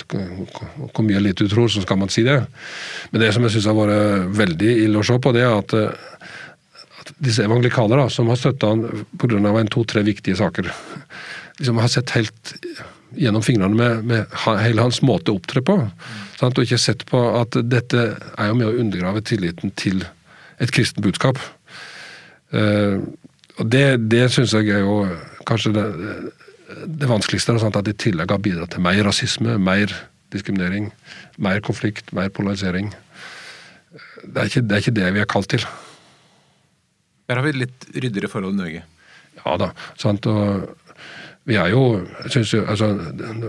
[0.93, 2.39] Hvor mye litt du tror, så skal man si det.
[3.11, 5.77] Men det som jeg syns har vært veldig ille å se på, det er at
[7.19, 9.37] disse evangelikaler da, som har støtta han pga.
[9.59, 10.71] en to-tre viktige saker,
[11.59, 12.55] liksom har sett helt
[13.15, 14.25] gjennom fingrene med, med
[14.63, 15.77] hele hans måte å opptre på.
[16.39, 16.57] Sant?
[16.57, 18.05] Og ikke sett på at dette
[18.37, 20.03] er jo med å undergrave tilliten til
[20.61, 21.39] et kristent budskap.
[22.53, 23.01] Uh,
[23.61, 25.03] og Det, det syns jeg er jo
[25.45, 25.85] kanskje det,
[26.87, 27.57] det vanskeligste.
[27.61, 27.77] Sant?
[27.77, 29.93] At det i tillegg har bidratt til mer rasisme, mer
[30.33, 30.89] diskriminering,
[31.37, 32.93] mer konflikt, mer polarisering.
[34.23, 35.65] Det er ikke det, er ikke det vi er kalt til.
[37.29, 38.85] Der har vi litt ryddigere forhold i Norge.
[39.43, 39.69] Ja da.
[39.99, 40.73] sant, og
[41.49, 42.87] vi er jo, synes jo, altså,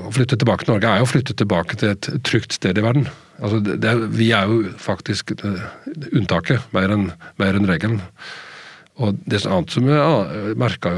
[0.00, 2.84] Å flytte tilbake til Norge er jo å flytte tilbake til et trygt sted i
[2.84, 3.06] verden.
[3.38, 8.02] Altså, det, vi er jo faktisk unntaket mer enn en regelen.
[9.02, 10.92] Og Det annet som jeg merka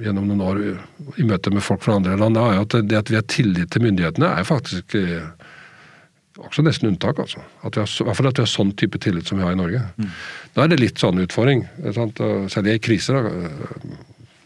[0.00, 0.60] gjennom noen år
[1.20, 3.70] i møte med folk fra andre land, er jo at det at vi har tillit
[3.74, 4.96] til myndighetene, er faktisk
[6.38, 7.18] også nesten unntak.
[7.18, 7.42] altså.
[7.62, 9.52] At vi har, I hvert fall at vi har sånn type tillit som vi har
[9.52, 9.82] i Norge.
[9.98, 10.10] Mm.
[10.54, 11.66] Da er det litt sånn utfordring.
[11.96, 12.22] Sant?
[12.52, 13.96] Selv i kriser da, øh,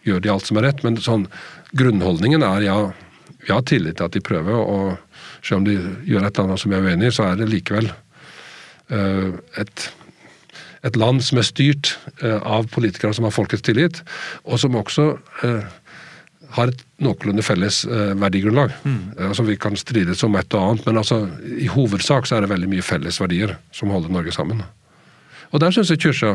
[0.08, 1.28] gjør de alt som er rett, men sånn,
[1.78, 2.78] grunnholdningen er ja,
[3.42, 4.54] vi har tillit til at de prøver.
[4.58, 4.98] og
[5.42, 5.76] Selv om de
[6.08, 7.90] gjør et eller annet som vi er uenig i, så er det likevel
[8.92, 9.88] uh, et,
[10.82, 14.02] et land som er styrt uh, av politikere som har folkets tillit,
[14.44, 15.12] og som også
[15.44, 15.70] uh,
[16.52, 18.74] har et noenlunde felles eh, verdigrunnlag.
[18.84, 18.98] Mm.
[19.30, 22.50] Altså, vi kan strides om et og annet, men altså, i hovedsak så er det
[22.52, 24.60] veldig mye felles verdier som holder Norge sammen.
[25.52, 26.34] Og Der syns jeg Kyrkja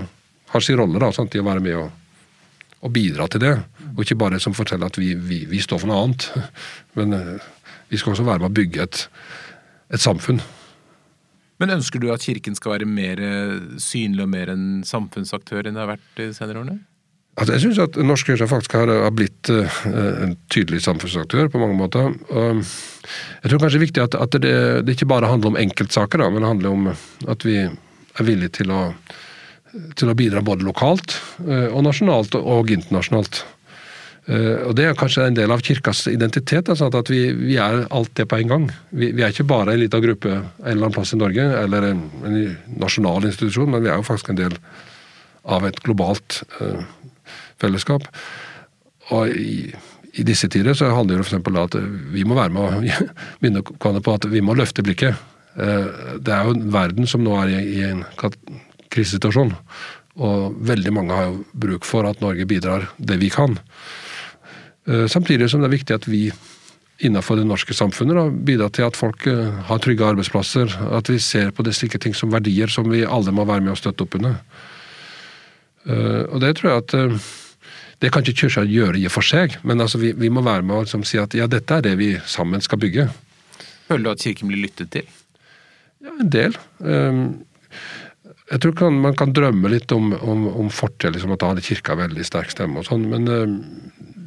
[0.54, 1.92] har sin rolle da, sant, i å være med og,
[2.82, 3.54] og, bidra til det.
[3.94, 6.28] Og ikke bare som forteller at vi, vi, vi står for noe annet,
[6.98, 7.14] men
[7.92, 9.04] vi skal også være med å bygge et,
[9.94, 10.42] et samfunn.
[11.58, 13.22] Men ønsker du at Kirken skal være mer
[13.82, 16.78] synlig og mer en samfunnsaktør enn det har vært de senere årene?
[17.38, 19.82] Altså, jeg syns at Norsk Kirke faktisk har, har blitt uh,
[20.26, 22.10] en tydelig samfunnsaktør på mange måter.
[22.34, 24.54] Og jeg tror kanskje det er viktig at, at det,
[24.88, 26.88] det, ikke bare handler om enkeltsaker, da, men det handler om
[27.30, 28.82] at vi er villige til å,
[30.00, 33.44] til å bidra både lokalt uh, og nasjonalt og internasjonalt.
[34.28, 36.68] Uh, og Det er kanskje en del av kirkas identitet.
[36.68, 38.66] Altså at vi, vi, er alt det på en gang.
[38.92, 41.92] Vi, vi er ikke bare en liten gruppe en eller annen plass i Norge, eller
[41.94, 42.40] en, en
[42.82, 44.58] nasjonal institusjon, men vi er jo faktisk en del
[45.48, 46.84] av et globalt uh,
[47.62, 48.04] fellesskap.
[49.16, 49.72] Og i,
[50.12, 51.40] i, disse tider så handler det f.eks.
[51.40, 51.78] om at
[52.12, 53.06] vi må være med å
[53.46, 55.16] minne hverandre på at vi må løfte blikket.
[55.56, 58.04] Uh, det er jo en verden som nå er i, i en
[58.92, 59.56] krisesituasjon.
[60.18, 63.56] Og veldig mange har jo bruk for at Norge bidrar det vi kan.
[64.88, 66.28] Eh, samtidig som det er viktig at vi
[67.04, 70.72] innenfor det norske samfunnet da, bidrar til at folk eh, har trygge arbeidsplasser.
[70.96, 73.76] At vi ser på det slike ting som verdier som vi alle må være med
[73.76, 74.40] og støtte opp under.
[75.88, 76.96] Eh, og det tror jeg at
[77.98, 80.62] det kan ikke Kirka gjøre i og for seg, men altså vi, vi, må være
[80.62, 83.08] med og liksom si at ja, dette er det vi sammen skal bygge.
[83.90, 85.08] Føler du at Kirken blir lyttet til?
[86.06, 86.54] Ja, en del.
[88.48, 91.66] Jeg tror kan, man kan drømme litt om, om, om fortida, liksom, at da hadde
[91.66, 93.26] kirka veldig sterk stemme og sånn, men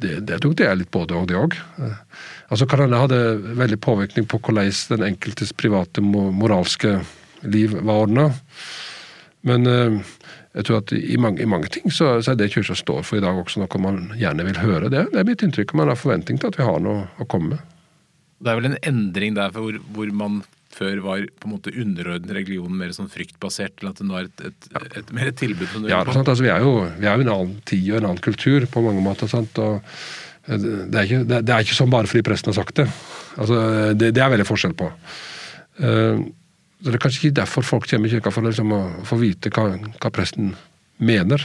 [0.01, 1.57] det, det tok er litt både og, det òg.
[2.51, 3.21] Altså, kan hende hadde
[3.59, 6.99] veldig påvirkning på hvordan den enkeltes private moralske
[7.41, 8.29] liv var ordna.
[9.47, 9.99] Men eh,
[10.57, 13.17] jeg tror at i mange, i mange ting så, så, er det Kyrkja står for
[13.17, 14.91] i dag også noe man gjerne vil høre.
[14.91, 15.73] Det, det er mitt inntrykk.
[15.79, 17.77] Man har forventning til at vi har noe å komme med.
[18.41, 22.33] Det er vel en endring der hvor, hvor man før var på en måte underordnet
[22.35, 25.39] religionen mer sånn fryktbasert, til at det nå er et, et, et, et mer et
[25.39, 25.67] tilbud?
[25.71, 28.09] Som ja, sant, altså, vi, er jo, vi er jo en annen tid og en
[28.11, 29.31] annen kultur på mange måter.
[29.31, 29.61] Sant?
[29.61, 32.87] og eh, det er, ikke, det, er ikke sånn bare fordi presten har sagt det.
[33.37, 33.61] Altså,
[33.97, 34.91] det, det er veldig forskjell på.
[35.81, 36.23] Uh,
[36.81, 39.51] så Det er kanskje ikke derfor folk kommer i kirka, for liksom å få vite
[39.53, 40.55] hva, hva, presten
[40.97, 41.43] mener.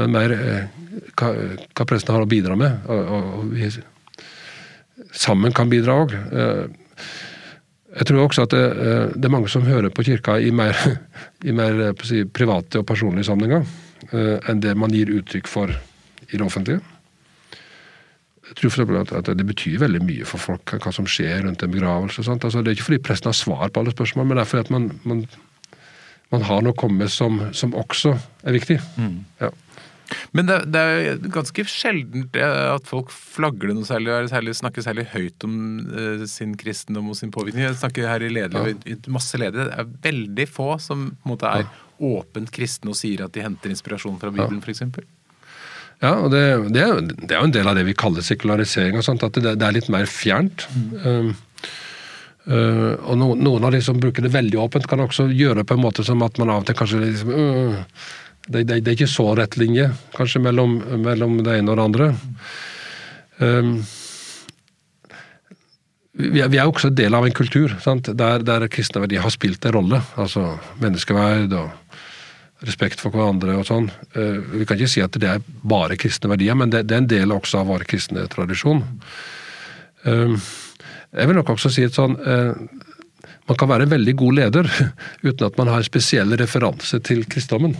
[0.00, 0.80] Men mer uh,
[1.14, 1.30] hva,
[1.70, 2.88] hva, presten har å bidra med.
[2.90, 3.70] Og, og vi
[5.16, 6.16] sammen kan bidra òg.
[7.96, 10.76] Jeg tror også at det, eh, det, er mange som hører på kirka i mer,
[11.48, 13.64] i mer eh, si, private og personlige sammenhenger
[14.12, 16.82] uh, enn det man gir uttrykk for i det offentlige.
[18.46, 21.72] Jeg tror for at Det betyr veldig mye for folk hva som skjer rundt en
[21.72, 22.22] begravelse.
[22.30, 24.64] Altså, det er ikke fordi presten har svar på alle spørsmål, men det er fordi
[24.66, 25.24] at man, man,
[26.30, 28.78] man har noe å komme med som, som også er viktig.
[29.00, 29.24] Mm.
[29.40, 29.50] Ja.
[30.36, 35.46] Men det, det, er ganske sjeldent at folk flagler noe særlig, særlig snakker særlig høyt
[35.46, 35.56] om
[35.90, 37.66] uh, sin kristendom og sin påvirkning.
[37.66, 39.00] Jeg snakker her i ledelig, ja.
[39.12, 39.68] masse ledige.
[39.68, 41.84] Det er veldig få som på en måte er ja.
[42.12, 44.66] åpent kristne og sier at de henter inspirasjon fra Bibelen, ja.
[44.66, 45.06] f.eks.
[46.04, 46.42] Ja, og det,
[46.74, 48.98] det, er, det, er, jo en del av det vi kaller sekularisering.
[48.98, 50.66] og sånt, At det, det er litt mer fjernt.
[50.74, 50.90] Mm.
[51.06, 51.30] Um,
[52.50, 55.68] uh, og no, noen av de som bruker det veldig åpent, kan også gjøre det
[55.70, 57.80] på en måte som at man av og til kanskje liksom uh,
[58.46, 61.86] det, det, det, er ikke så rett linje, kanskje, mellom, mellom det ene og det
[61.86, 62.10] andre.
[63.38, 63.72] Um,
[66.16, 69.66] vi er, vi er også del av en kultur der, der, kristne verdier har spilt
[69.68, 70.00] en rolle.
[70.16, 73.90] Altså menneskeverd og respekt for hverandre og sånn.
[74.16, 77.04] Uh, vi kan ikke si at det er bare kristne verdier, men det, det er
[77.04, 78.84] en del også av vår kristne tradisjon.
[80.06, 80.38] Um,
[81.16, 82.52] jeg vil nok også si et sånn uh,
[83.48, 84.68] Man kan være en veldig god leder
[85.26, 87.76] uten at man har en spesiell referanse til kristendommen.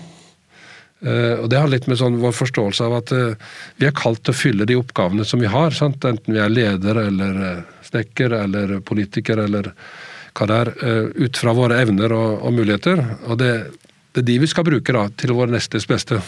[1.05, 4.23] Uh, og Det har litt med sånn vår forståelse av at uh, vi er kalt
[4.25, 5.75] til å fylle de oppgavene som vi har.
[5.77, 6.05] Sant?
[6.09, 9.73] Enten vi er leder eller uh, snekker eller politiker eller
[10.37, 10.71] hva det er.
[11.17, 13.01] ut fra våre evner og, og muligheter.
[13.25, 13.53] Og det,
[14.13, 16.19] det, er de vi skal bruke da, til vår nestes beste.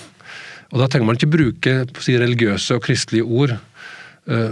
[0.73, 3.53] Og Da trenger man ikke bruke si, religiøse og kristelige ord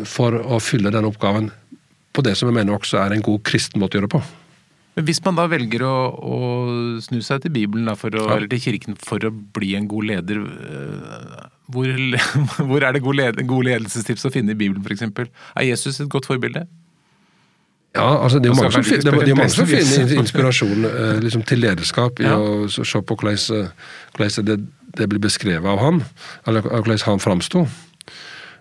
[0.05, 1.49] for å fylle den oppgaven
[2.13, 4.23] på det som jeg mener også er en god kristen måte å gjøre på.
[4.97, 6.37] Men hvis man da velger å, å
[7.05, 8.39] snu seg til Bibelen da, å, ja.
[8.39, 11.43] eller til kirken for å bli en god leder, øh,
[11.75, 11.91] hvor,
[12.71, 15.05] hvor er det gode, led, god ledelsestips å finne i Bibelen f.eks.?
[15.53, 16.65] Er Jesus et godt forbilde?
[17.97, 21.13] Ja, altså Det er jo mange, som, finner, det er mange som finner inspirasjon øh,
[21.25, 22.41] liksom, til lederskap i ja.
[22.41, 23.69] å se på hvordan,
[24.17, 24.59] hvordan det,
[24.97, 26.01] det, blir beskrevet av han,
[26.49, 27.67] eller hvordan han framsto.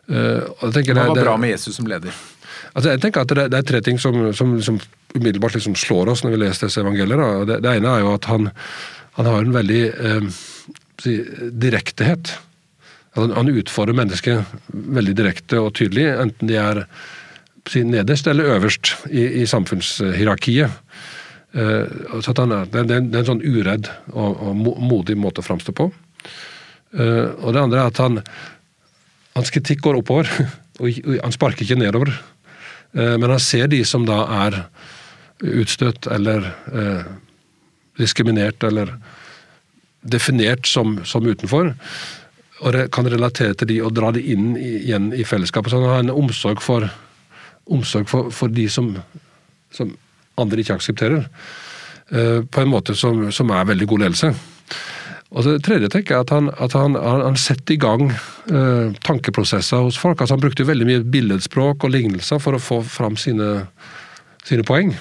[0.07, 2.11] Hva var bra med Jesus som leder?
[2.75, 4.83] Altså, jeg tenker at det, det er tre ting som, som liksom
[5.15, 7.29] umiddelbart liksom slår oss når vi leser disse evangeliene.
[7.49, 8.49] Det, det, ene er jo at han,
[9.17, 10.39] han har en veldig eh,
[11.65, 12.35] direktehet.
[13.15, 16.83] Han, han utfordrer mennesket veldig direkte og tydelig, enten de er
[17.71, 20.81] si, nederst eller øverst i, i samfunnshierarkiet.
[21.55, 21.85] Eh,
[22.21, 25.89] så han, det, det, er en sånn uredd og, og modig måte å framstå på.
[26.95, 28.19] Eh, og det andre er at han,
[29.35, 30.29] hans kritikk går oppover,
[30.81, 32.11] og han sparker ikke nedover.
[32.95, 34.61] Eh, men han ser de som da er
[35.43, 37.05] utstøtt eller eh,
[37.97, 38.95] diskriminert eller
[40.05, 41.73] definert som, som, utenfor,
[42.61, 45.71] og kan relatere til de og dra de inn igjen i fellesskapet.
[45.71, 46.87] Så han har en omsorg for,
[47.65, 48.93] omsorg for, for de som,
[49.73, 49.95] som,
[50.39, 51.25] andre ikke aksepterer,
[52.11, 54.31] eh, på en måte som, som, er veldig god ledelse.
[55.35, 59.83] Og det tredje tenker jeg at han, at han, han setter i gang eh, tankeprosesser
[59.83, 60.21] hos folk.
[60.21, 63.65] altså Han brukte veldig mye billedspråk og lignelser for å få fram sine,
[64.47, 64.93] sine poeng.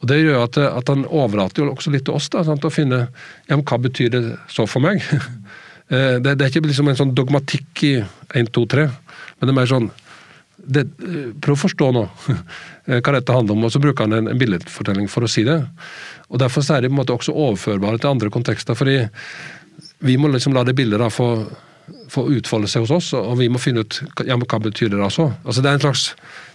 [0.00, 2.72] Og Det gjør at, at han overlater jo også litt til oss da, sant, å
[2.72, 4.22] finne ja, men hva betyr det
[4.52, 5.04] så for meg.
[5.88, 7.94] Eh, det, det, er ikke liksom en sånn dogmatikk i
[8.36, 9.86] 1, 2, 3, men det er mer sånn
[10.58, 12.02] det, eh, Prøv å forstå nå
[12.90, 15.46] eh, hva dette handler om, og så bruker han en, en billedfortelling for å si
[15.48, 15.56] det.
[16.28, 18.76] Og Derfor er det på en måte også overførbare til andre kontekster.
[18.76, 18.98] fordi
[20.04, 21.30] vi må liksom la det bildet da få,
[22.12, 25.00] få utfolde seg hos oss, og vi må finne ut ja, men hva betyr det
[25.00, 25.30] da så.
[25.44, 26.04] Altså Det er en slags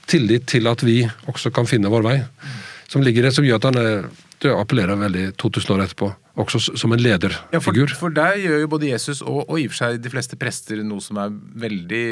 [0.08, 2.17] tillit til at vi også kan finne vår vei,
[2.93, 4.08] som ligger der, som gjør at han er,
[4.53, 6.10] appellerer veldig 2000 år etterpå,
[6.43, 7.53] også som en lederfigur.
[7.56, 10.12] Ja, for, for, der gjør jo både Jesus og, og i og for seg de
[10.13, 12.03] fleste prester noe som er veldig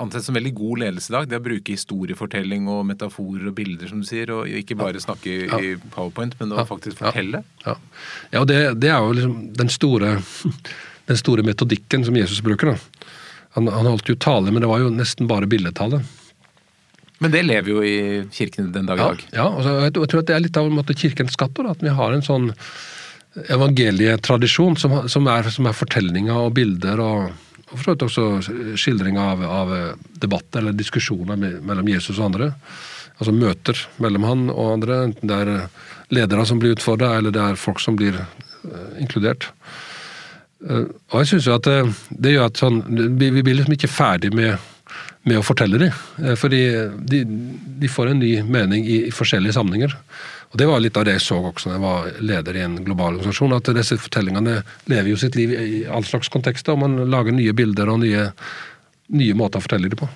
[0.00, 1.26] ansett som veldig god ledelse i dag.
[1.28, 5.34] Det å bruke historiefortelling og metaforer og bilder, som du sier, og ikke bare snakke
[5.48, 5.58] ja.
[5.58, 7.42] i powerpoint, men å faktisk fortelle.
[7.66, 7.76] Ja,
[8.30, 8.40] ja.
[8.44, 10.16] og det, det, er jo liksom den store,
[11.10, 12.74] den store metodikken som Jesus bruker.
[12.74, 13.10] da.
[13.58, 16.00] Han, han holdt jo tale, men det var jo nesten bare billedtale.
[17.22, 17.98] Men det lever jo i
[18.34, 19.22] kirken den dag i dag.
[19.36, 21.60] Ja, og jeg tror at det er litt av en måte kirkens skatt.
[21.70, 22.50] At vi har en sånn
[23.52, 27.00] evangelietradisjon som, som, er, som er fortellinger og bilder.
[27.00, 27.32] og
[27.72, 29.70] og for så vidt også skildringer av, av
[30.20, 32.50] debatter eller diskusjoner mellom Jesus og andre.
[33.16, 35.52] Altså møter mellom han og andre, enten det er
[36.12, 39.48] ledere som blir utfordra, eller det er folk som blir uh, inkludert.
[40.60, 41.78] Uh, og jeg synes jo at det,
[42.12, 44.68] det gjør at sånn, vi, vi blir liksom ikke ferdig med
[45.28, 45.98] med å fortelle dem.
[46.22, 46.62] Eh, fordi
[46.98, 47.22] de,
[47.82, 49.94] de, får en ny mening i, i, forskjellige sammenhenger.
[50.52, 52.80] Og Det var litt av det jeg så også når jeg var leder i en
[52.84, 54.58] global organisasjon, at disse fortellingene
[54.92, 58.26] lever jo sitt liv i all slags kontekster, og man lager nye bilder og nye,
[59.16, 60.10] nye måter å fortelle dem på.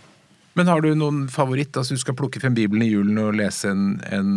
[0.57, 1.77] Men har du noen favoritt?
[1.77, 4.31] Altså Du skal plukke frem Bibelen i julen og lese en, en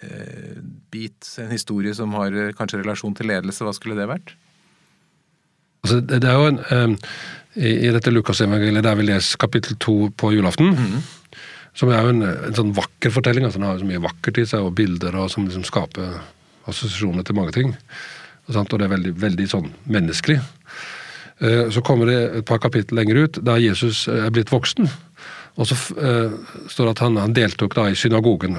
[0.00, 0.56] eh,
[0.92, 3.66] bit, en historie som har eh, kanskje relasjon til ledelse.
[3.66, 4.32] Hva skulle det vært?
[5.84, 6.64] Altså, det, det er jo en...
[6.64, 7.12] Eh,
[7.56, 10.74] i, i dette Lukasevangeliet der vi leser kapittel to på julaften.
[10.76, 11.40] Mm.
[11.76, 13.46] Som er jo en, en, sånn vakker fortelling.
[13.46, 16.16] altså Den har så mye vakkert i seg, og bilder og som liksom skaper
[16.70, 17.74] assosiasjoner til mange ting.
[18.48, 20.40] Og, og det er veldig, veldig sånn menneskelig.
[21.40, 24.90] Eh, så kommer det et par kapittel lenger ut, da Jesus eh, er blitt voksen.
[25.60, 26.30] Og så uh,
[26.70, 28.54] står det at han, han, deltok da i synagogen,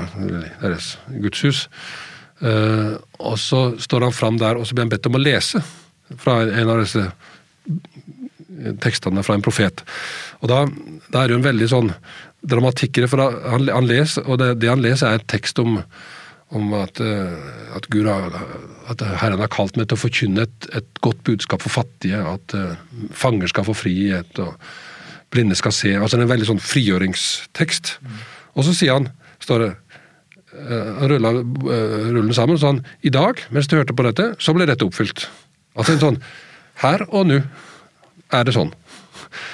[0.59, 0.91] deres
[1.23, 1.63] gudshus.
[2.43, 5.63] Uh, og så står han fram der, og så blir han bedt om å lese
[6.19, 7.05] fra en av disse
[8.83, 9.83] tekstene fra en profet.
[10.41, 10.65] Og da,
[11.11, 11.93] da er det jo en veldig sånn
[12.41, 15.61] dramatikk i det, for han, han, leser, og det, det, han leser er en tekst
[15.61, 15.77] om,
[16.57, 18.33] om at, eh, at, Gud har,
[18.91, 22.57] at Herren har kalt meg til å forkynne et, et godt budskap for fattige, at
[22.57, 22.73] uh,
[23.15, 24.57] fanger skal få frihet, og
[25.31, 25.93] blinde skal se.
[25.95, 27.95] altså En veldig sånn frigjøringstekst.
[28.57, 29.07] Og så sier han,
[29.41, 29.71] står det
[30.51, 34.67] han rulla rullen sammen, og sånn I dag, mens du hørte på dette, så ble
[34.67, 35.23] dette oppfylt.
[35.79, 36.17] Altså en sånn
[36.81, 37.37] her og nå
[38.31, 38.73] er det sånn.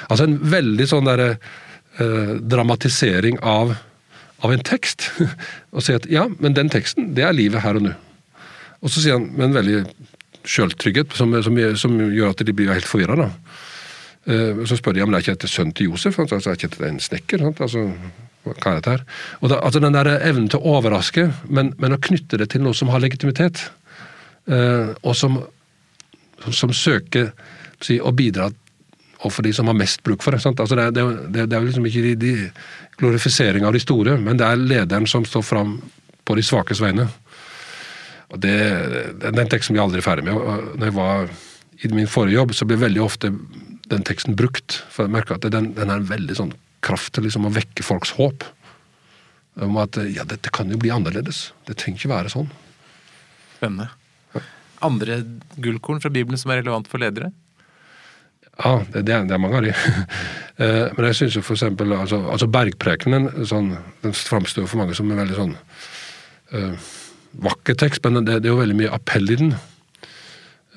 [0.07, 3.75] Altså en veldig sånn derre eh, dramatisering av,
[4.41, 5.09] av, en tekst.
[5.75, 7.95] og si at ja, men den teksten, det er livet her og nå.
[8.83, 9.81] Og så sier han med en veldig
[10.47, 13.31] sjøltrygghet som, som, som, gjør at de blir helt forvirra.
[14.29, 16.19] Eh, så spør de om det er ikke etter sønnen til Josef.
[16.21, 17.43] Altså, er ikke etter en snekker?
[17.43, 17.61] Sant?
[17.65, 17.87] Altså,
[18.47, 19.03] hva er dette her?
[19.41, 22.63] Og da, altså Den der evnen til å overraske, men, men, å knytte det til
[22.63, 23.65] noe som har legitimitet.
[24.47, 25.41] Eh, og som,
[26.47, 27.33] som søker
[27.83, 28.51] si, å bidra
[29.25, 30.43] og for de som har mest bruk for det.
[30.45, 32.33] Altså det, det, det, det, er liksom ikke de, de
[33.01, 35.77] glorifisering av de store, men det er lederen som står fram
[36.27, 37.07] på de svakes vegne.
[38.33, 38.57] Og det,
[39.23, 40.35] Den teksten blir jeg aldri ferdig med.
[40.37, 41.31] Og når jeg var
[41.77, 43.31] i min forrige jobb, så ble veldig ofte
[43.87, 44.81] den teksten brukt.
[44.91, 46.53] For jeg merker at den, den er en veldig sånn
[46.85, 48.45] kraft til liksom å vekke folks håp.
[49.63, 51.47] Om at ja, dette kan jo bli annerledes.
[51.65, 52.51] Det trenger ikke være sånn.
[53.57, 53.89] Spennende.
[54.85, 55.23] Andre
[55.57, 57.31] gullkorn fra Bibelen som er relevant for ledere?
[58.57, 59.77] Ja, det, det, er mange av de.
[60.57, 63.67] Eh, men jeg syns jo eksempel altså, altså Bergprekenen sånn,
[64.01, 66.87] den framstår for mange som en veldig sånn uh,
[67.45, 69.51] vakker tekst, men det, det, er jo veldig mye appell i den.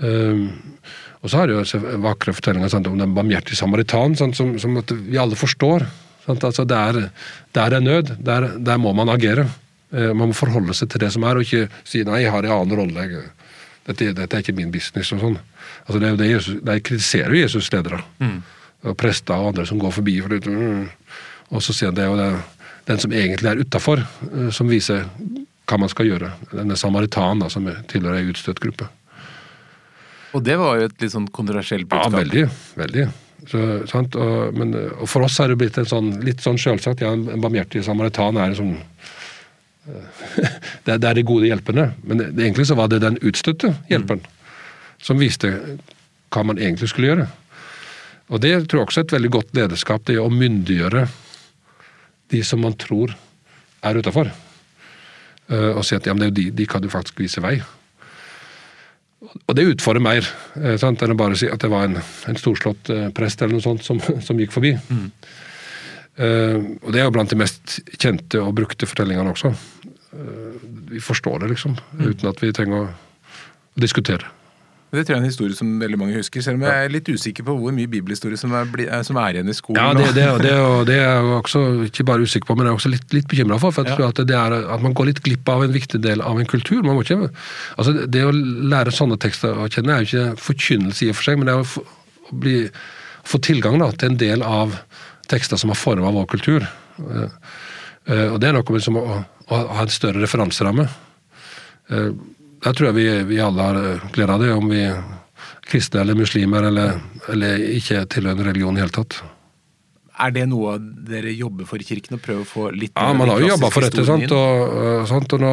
[0.05, 0.53] Uh,
[1.25, 4.77] og så har jeg jo vakre fortellinger sant, om den barmhjertige samaritan, sant, som, som
[4.90, 5.88] vi alle forstår.
[6.27, 7.07] Sant, altså, der,
[7.57, 9.47] der er nød, der, der må man agere.
[9.97, 12.45] Uh, man må forholde seg til det som er, og ikke si 'nei, jeg har
[12.45, 13.24] en annen rolle'.
[13.89, 15.16] Dette, dette er ikke min business.
[15.16, 15.41] og sånn.
[15.87, 18.01] Altså det, det Jesus, De kritiserer jo Jesus ledere.
[18.20, 18.39] Mm.
[18.91, 20.16] Og prester og andre som går forbi.
[20.24, 20.89] For det, mm.
[21.51, 22.31] Og så sier det er jo det,
[22.91, 25.07] den som egentlig er utafor, eh, som viser
[25.70, 26.33] hva man skal gjøre.
[26.53, 28.89] Denne samaritanen da, som tilhører ei utstøtt gruppe.
[30.35, 32.14] Og det var jo et litt sånn kontroversielt budskap.
[32.14, 32.45] Ja, veldig.
[32.78, 33.09] veldig.
[33.51, 33.61] Så,
[34.20, 37.03] og, men, og, for oss er det blitt en sånn, litt sånn selvsagt.
[37.03, 38.74] Ja, en barmhjertig samaritan er en sånn
[39.91, 40.51] eh,
[40.87, 41.91] det, er de gode hjelperne.
[42.05, 44.22] Men det, egentlig så var det den utstøtte hjelperen.
[44.22, 44.37] Mm
[45.03, 45.51] som viste
[46.30, 47.26] hva man egentlig skulle gjøre.
[48.30, 51.09] Og det tror jeg også er et veldig godt lederskap, det å myndiggjøre
[52.30, 53.16] de som man tror
[53.86, 54.30] er utafor.
[55.51, 57.42] Uh, og si at ja, men det er jo de, de kan jo faktisk vise
[57.42, 57.57] vei.
[59.20, 62.38] Og det utfordrer mer uh, sant, enn å bare si at det var en, en
[62.38, 64.76] storslått uh, prest eller noe sånt som, som gikk forbi.
[64.90, 65.07] Mm.
[66.20, 69.55] og det er jo blant de mest kjente og brukte fortellingene også.
[70.90, 72.03] vi forstår det, liksom, mm.
[72.11, 74.28] uten at vi trenger å diskutere.
[74.91, 77.07] Det tror jeg er en historie som veldig mange husker, selv om jeg er litt
[77.07, 78.66] usikker på hvor mye bibelhistorie som er,
[79.07, 79.78] som er igjen i skolen.
[79.78, 80.55] Ja, det, det, det,
[80.88, 83.61] det, er jeg også ikke bare usikker på, men jeg er også litt, litt bekymra
[83.62, 83.76] for.
[83.76, 86.24] for jeg tror at, det er, at man går litt glipp av en viktig del
[86.26, 86.80] av en kultur.
[86.82, 87.30] Man må ikke,
[87.76, 91.28] altså Det å lære sånne tekster å kjenne er jo ikke forkynnelse i og for
[91.28, 91.84] seg, men det er å få,
[92.43, 92.57] bli,
[93.30, 94.74] få tilgang da, til en del av
[95.30, 96.66] tekster som har forma vår kultur.
[96.99, 97.38] Eh,
[98.11, 100.91] eh, og Det er noe med som å, å ha en større referanseramme.
[102.61, 105.03] Eh, der tror jeg vi, vi alle har eh, glede av det, om vi er
[105.71, 106.99] kristne eller muslimer eller,
[107.31, 109.21] eller ikke tilhører en religion i hele tatt.
[110.21, 113.31] Er det noe dere jobber for i kirken, å prøve å få litt Ja, man
[113.31, 114.05] har jo jobba for dette.
[114.05, 115.53] sant, og, og, sant, og nå,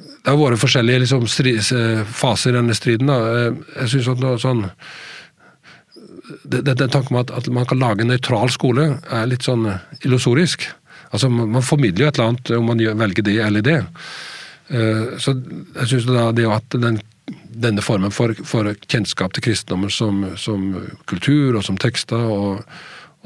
[0.00, 3.12] Det har vært forskjellige liksom, stri, faser i denne striden.
[3.12, 3.52] Da.
[3.84, 4.66] Jeg synes at noe sånn
[6.44, 9.46] det, det, den tanken om at, at, man kan lage en nøytral skole, er litt
[9.46, 9.68] sånn
[10.02, 10.66] illusorisk.
[11.10, 13.78] Altså, Man formidler jo et eller annet om man velger det eller det.
[14.70, 17.00] Eh, så jeg syns det at den,
[17.50, 20.68] denne formen for, for, kjennskap til kristendommen som, som,
[21.10, 22.62] kultur og som tekster og,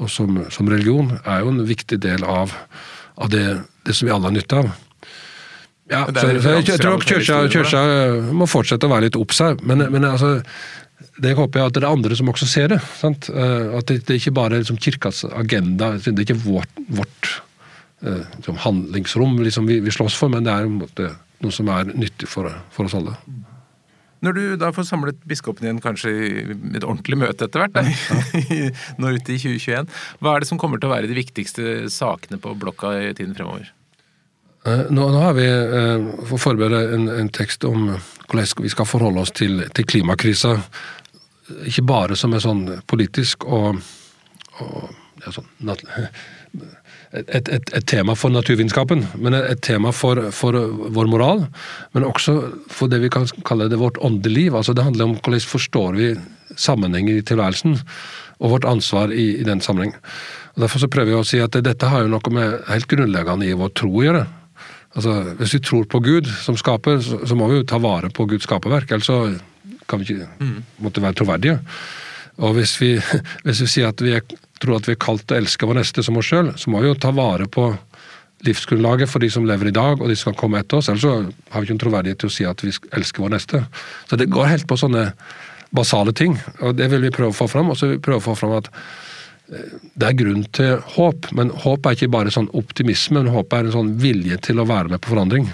[0.01, 2.55] og som, som, religion, er jo en viktig del av,
[3.21, 3.45] av det,
[3.85, 4.73] det, som vi alle har nytte av.
[5.85, 7.83] Ja, så, så jeg, jeg, tror kirka, kirka
[8.33, 10.39] må fortsette å være litt obs her, men, men altså
[11.21, 12.79] det håper jeg at det er andre som også ser det.
[12.97, 13.29] Sant?
[13.29, 17.29] Eh, at det, det er ikke bare liksom kirkas agenda, det er ikke vårt, vårt
[18.01, 21.69] eh, liksom handlingsrom liksom vi, vi slåss for, men det er en måte noe som
[21.73, 23.15] er nyttig for, for, oss alle.
[24.25, 26.29] Når du da får samlet biskopen igjen kanskje i
[26.77, 28.19] et ordentlig møte etter hvert, ja.
[28.99, 29.89] nå ute i 2021,
[30.23, 33.35] hva er det som kommer til å være de viktigste sakene på blokka i tiden
[33.37, 33.73] fremover?
[34.65, 39.21] Eh, nå, nå har vi eh, forberedt en, en, tekst om hvordan vi skal forholde
[39.21, 40.55] oss til, til klimakrisa.
[41.69, 43.77] Ikke bare som er sånn politisk og,
[44.63, 44.87] og
[45.21, 45.51] ja, sånn,
[47.15, 50.57] et, et, et, tema for naturvitenskapen, men et, tema for, for,
[50.95, 51.45] vår moral.
[51.95, 52.37] Men også
[52.71, 54.55] for det vi kan kalle det vårt åndeliv.
[54.55, 56.13] Altså det handler om hvordan forstår vi
[56.59, 57.79] sammenhenger i tilværelsen,
[58.39, 59.95] og vårt ansvar i, i den sammenheng.
[60.55, 63.47] Og Derfor så prøver vi å si at dette har jo noe med helt grunnleggende
[63.47, 64.23] i vår tro å gjøre.
[64.95, 68.11] Altså, Hvis vi tror på Gud som skaper, så, så må vi jo ta vare
[68.11, 68.91] på Guds skaperverk.
[68.91, 69.19] Ellers så
[69.89, 70.57] kan vi ikke mm.
[70.83, 71.59] måtte være troverdige.
[72.43, 72.95] Og hvis vi,
[73.45, 74.23] hvis vi sier at vi er
[74.61, 76.81] tror at vi er kalt til å elske vår neste som oss sjøl, så må
[76.83, 77.71] vi jo ta vare på
[78.45, 80.89] livsgrunnlaget for de som lever i dag og de som kan komme etter oss.
[80.91, 83.63] Ellers så har vi ikke en troverdighet til å si at vi elsker vår neste.
[84.09, 85.09] Så det går helt på sånne
[85.75, 87.71] basale ting, og det vil vi prøve å få fram.
[87.71, 91.31] Og så vil vi prøve å få fram at eh, det er grunn til håp,
[91.35, 94.67] men håp er ikke bare sånn optimisme, men håp er en sånn vilje til å
[94.69, 95.49] være med på forandring.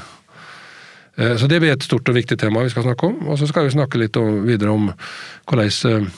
[1.18, 3.24] Eh, så det blir et stort og viktig tema vi skal snakke om.
[3.30, 6.12] Og så skal vi snakke litt videre om hvordan eh,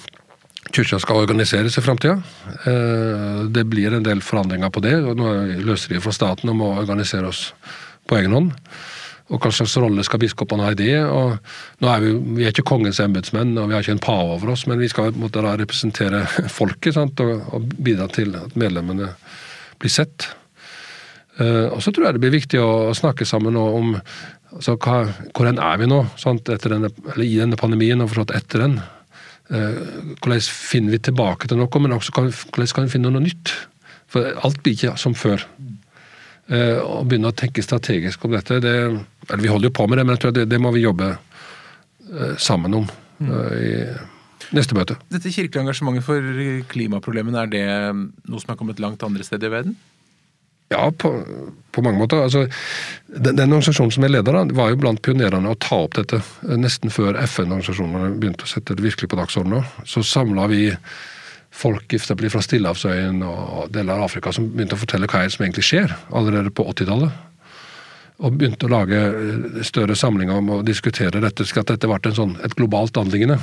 [0.71, 2.21] Kirka skal organiseres i framtida.
[2.65, 4.95] Eh, det blir en del forandringer på det.
[5.03, 7.49] og Nå løser løsere fra staten om å organisere oss
[8.07, 8.51] på egen hånd.
[9.31, 10.99] Og hva slags rolle skal biskopene ha i det?
[11.03, 11.37] og
[11.81, 14.51] nå er Vi vi er ikke kongens embetsmenn og vi har ikke en pave over
[14.51, 16.25] oss, men vi skal måtte da representere
[16.59, 17.19] folket sant?
[17.19, 19.13] Og, og bidra til at medlemmene
[19.79, 20.27] blir sett.
[21.39, 25.49] Eh, og så tror jeg det blir viktig å snakke sammen om altså, hva, hvor
[25.49, 26.45] er vi nå sant?
[26.45, 28.77] Denne, i denne pandemien og forstått etter den.
[29.53, 29.81] Eh,
[30.17, 33.53] hvordan finner vi tilbake til noe, men også hvordan kan vi finne noe nytt?
[34.09, 35.45] For alt blir ikke som før.
[36.49, 38.73] Eh, å begynne å tenke strategisk om dette det,
[39.29, 41.13] eller Vi holder jo på med det, men jeg tror det, det må vi jobbe
[41.13, 42.89] eh, sammen om
[43.23, 43.85] i
[44.51, 44.97] neste møte.
[45.13, 46.25] Dette kirkelige engasjementet for
[46.73, 49.77] klimaproblemene, er det noe som har kommet langt andre steder i verden?
[50.71, 51.11] Ja, på,
[51.71, 52.23] på, mange måter.
[52.23, 52.47] Altså,
[53.07, 56.21] den, den, organisasjonen som jeg leder, var jo blant pionerene å ta opp dette.
[56.57, 59.67] Nesten før FN-organisasjonene begynte å sette det virkelig på dagsordenen.
[59.85, 60.71] Så samla vi
[61.53, 65.93] folk fra Stillehavsøyen og deler av Afrika som begynte å fortelle hva som egentlig skjer,
[66.09, 67.21] allerede på 80-tallet.
[68.23, 69.03] Og begynte å lage
[69.67, 73.37] større samlinger om å diskutere dette, at dette ble sånn, et globalt anliggende.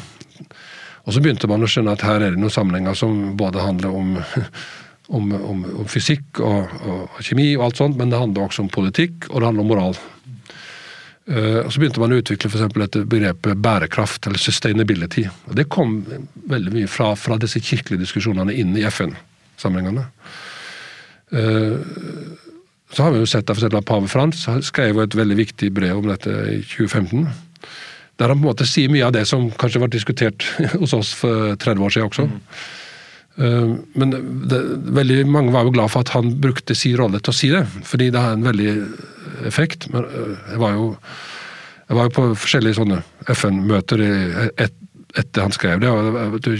[1.07, 3.95] Og så begynte man å skjønne at her er det noen samlinger som både handler
[3.95, 4.17] om
[5.11, 8.73] om, om, om fysikk og, og, kjemi og alt sånt, men det handler også om
[8.73, 9.99] politikk, og det handler om moral.
[11.31, 15.27] Uh, og Så begynte man å utvikle for dette begrepet bærekraft, eller sustainability.
[15.49, 16.01] og Det kom
[16.51, 20.07] veldig mye fra, fra disse kirkelige diskusjonene inne i FN-sammenhengene.
[21.31, 21.79] Uh,
[22.91, 26.31] så har vi jo sett at Pave Frans skrev et veldig viktig brev om dette
[26.51, 27.29] i 2015.
[28.19, 30.45] Der han på en måte sier mye av det som kanskje var diskutert
[30.81, 32.27] hos oss for 30 år siden også.
[32.27, 32.41] Mm.
[33.37, 34.11] Men
[34.51, 34.59] det,
[34.97, 37.63] veldig mange var jo glad for at han brukte sin rolle til å si det,
[37.89, 38.73] fordi det har en veldig
[39.49, 39.87] effekt.
[39.93, 40.91] Men jeg var jo,
[41.87, 42.99] jeg var jo på forskjellige sånne
[43.37, 44.77] FN-møter et,
[45.19, 45.89] etter han skrev det.
[45.89, 46.53] og Det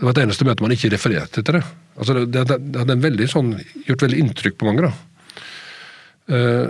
[0.00, 1.62] var et eneste møte man ikke refererte til det.
[2.00, 3.54] Altså det, det, det hadde veldig sånn,
[3.86, 4.88] gjort veldig inntrykk på mange.
[4.88, 4.92] da.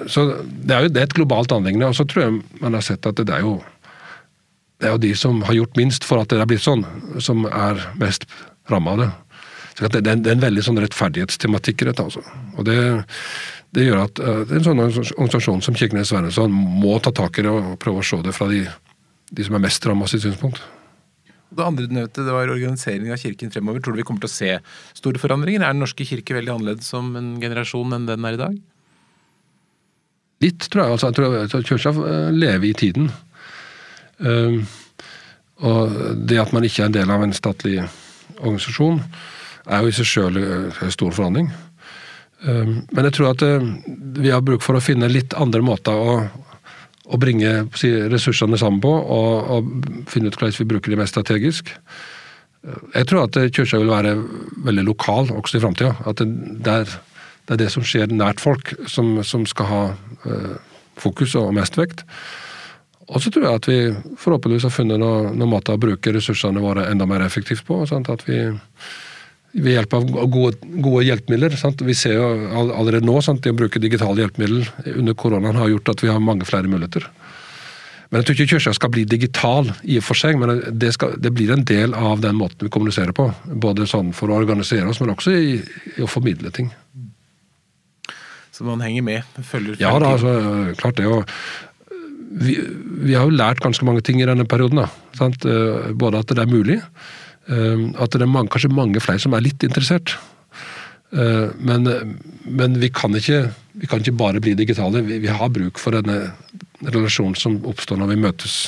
[0.09, 1.91] Så det er jo det er et globalt anliggende.
[1.91, 3.61] Og så tror jeg man har sett at det er jo
[4.81, 6.87] det er jo de som har gjort minst for at det er blitt sånn,
[7.20, 8.24] som er mest
[8.72, 9.10] ramma av det.
[9.76, 12.04] Så det, det er en veldig sånn rettferdighetstematikk i dette.
[12.04, 12.24] Altså.
[12.58, 12.76] Og det,
[13.76, 17.54] det, gjør at uh, en sånn organisasjon som Kirkenes Svernesson må ta tak i det
[17.54, 18.66] og prøve å se det fra de,
[19.30, 20.60] de som er mest ramma sitt synspunkt.
[21.50, 23.82] Det andre du nevnte, det var organiseringen av kirken fremover.
[23.82, 24.50] Tror du vi kommer til å se
[25.00, 25.64] store forandringer?
[25.64, 28.60] Er Den norske kirke veldig annerledes som en generasjon enn den er i dag?
[30.40, 30.92] Litt, tror jeg.
[30.94, 33.10] Altså, jeg tror Kirka eh, lever i tiden.
[34.20, 34.62] Uh,
[35.64, 35.98] og
[36.28, 37.80] det at man ikke er en del av en statlig
[38.41, 39.01] organisasjon,
[39.70, 41.51] er jo i seg sjøl en stor forandring.
[42.41, 43.66] Um, men jeg tror at uh,
[44.16, 46.14] vi har bruk for å finne litt andre måter å,
[47.05, 47.66] å bringe
[48.09, 49.74] ressursene sammen på, og, og,
[50.09, 51.74] finne ut hvordan vi bruker de mest strategisk.
[52.95, 54.16] Jeg tror at kirka vil være
[54.66, 55.95] veldig lokal også i framtida.
[56.09, 56.28] At det,
[56.72, 59.82] er, det, er, det som skjer nært folk, som, som skal ha
[61.01, 62.05] fokus og mest vekt.
[63.11, 63.78] Og så tror jeg at vi
[64.22, 67.82] forhåpentligvis har funnet noen noe måter å bruke ressursene våre enda mer effektivt på.
[67.90, 68.11] Sant?
[68.12, 68.38] At vi
[69.50, 71.56] ved hjelp av gode, gode hjelpemidler.
[71.58, 71.82] Sant?
[71.82, 72.28] Vi ser jo
[72.70, 76.22] allerede nå at det å bruke digitale hjelpemidler under koronaen har gjort at vi har
[76.22, 77.08] mange flere muligheter.
[78.11, 81.14] Men Jeg tror ikke kirka skal bli digital i og for seg, men det, skal,
[81.22, 83.28] det, blir en del av den måten vi kommuniserer på.
[83.46, 85.52] Både sånn for å organisere oss, men også i,
[85.94, 86.72] i å formidle ting.
[88.50, 89.38] Så man henger med?
[89.46, 90.34] Følger Ja, da, altså,
[90.82, 91.06] klart det.
[91.06, 91.22] Og
[92.31, 92.55] vi,
[93.03, 94.85] vi, har jo lært ganske mange ting i denne perioden.
[95.18, 96.78] Da, eh, Både at det er mulig,
[97.51, 100.14] eh, at det er mange, kanskje mange flere som er litt interessert.
[101.11, 101.91] Eh, men,
[102.47, 105.03] men vi, kan ikke, vi, kan ikke, bare bli digitale.
[105.07, 106.37] Vi, vi, har bruk for denne
[106.87, 108.61] relasjonen som oppstår når vi møtes.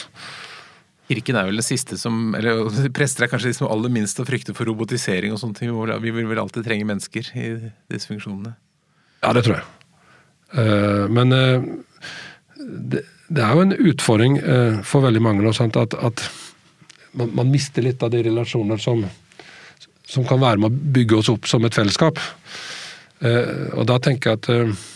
[1.13, 4.27] Kirken er vel det siste som eller Prester er kanskje de som aller minst å
[4.27, 5.71] frykte for robotisering og sånne ting.
[6.03, 7.49] Vi vil vel alltid trenge mennesker i
[7.95, 8.57] disse funksjonene?
[9.23, 9.69] Ja, det tror jeg.
[11.15, 16.25] Men det, det er jo en utfordring eh, for veldig mange nå, at, at
[17.17, 19.05] man, man, mister litt av de relasjoner som,
[20.05, 22.21] som, kan være med å bygge oss opp som et fellesskap.
[23.25, 24.89] Eh, og da tenker jeg at eh,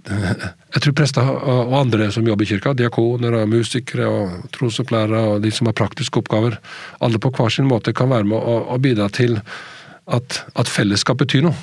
[0.74, 5.42] jeg tror prester og andre som jobber i kirka, diakoner og musikere og trosopplærere og
[5.44, 6.56] de som har praktiske oppgaver,
[7.02, 9.40] alle på hver sin måte kan være med å, bidra til
[10.06, 11.58] at, at fellesskap betyr noe.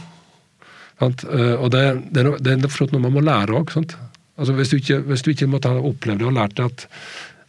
[0.99, 1.81] Og det,
[2.11, 3.73] det, er noe, det er noe man må lære òg.
[4.37, 6.85] Altså hvis, du ikke, hvis du ikke måtte ha opplevd og lært at,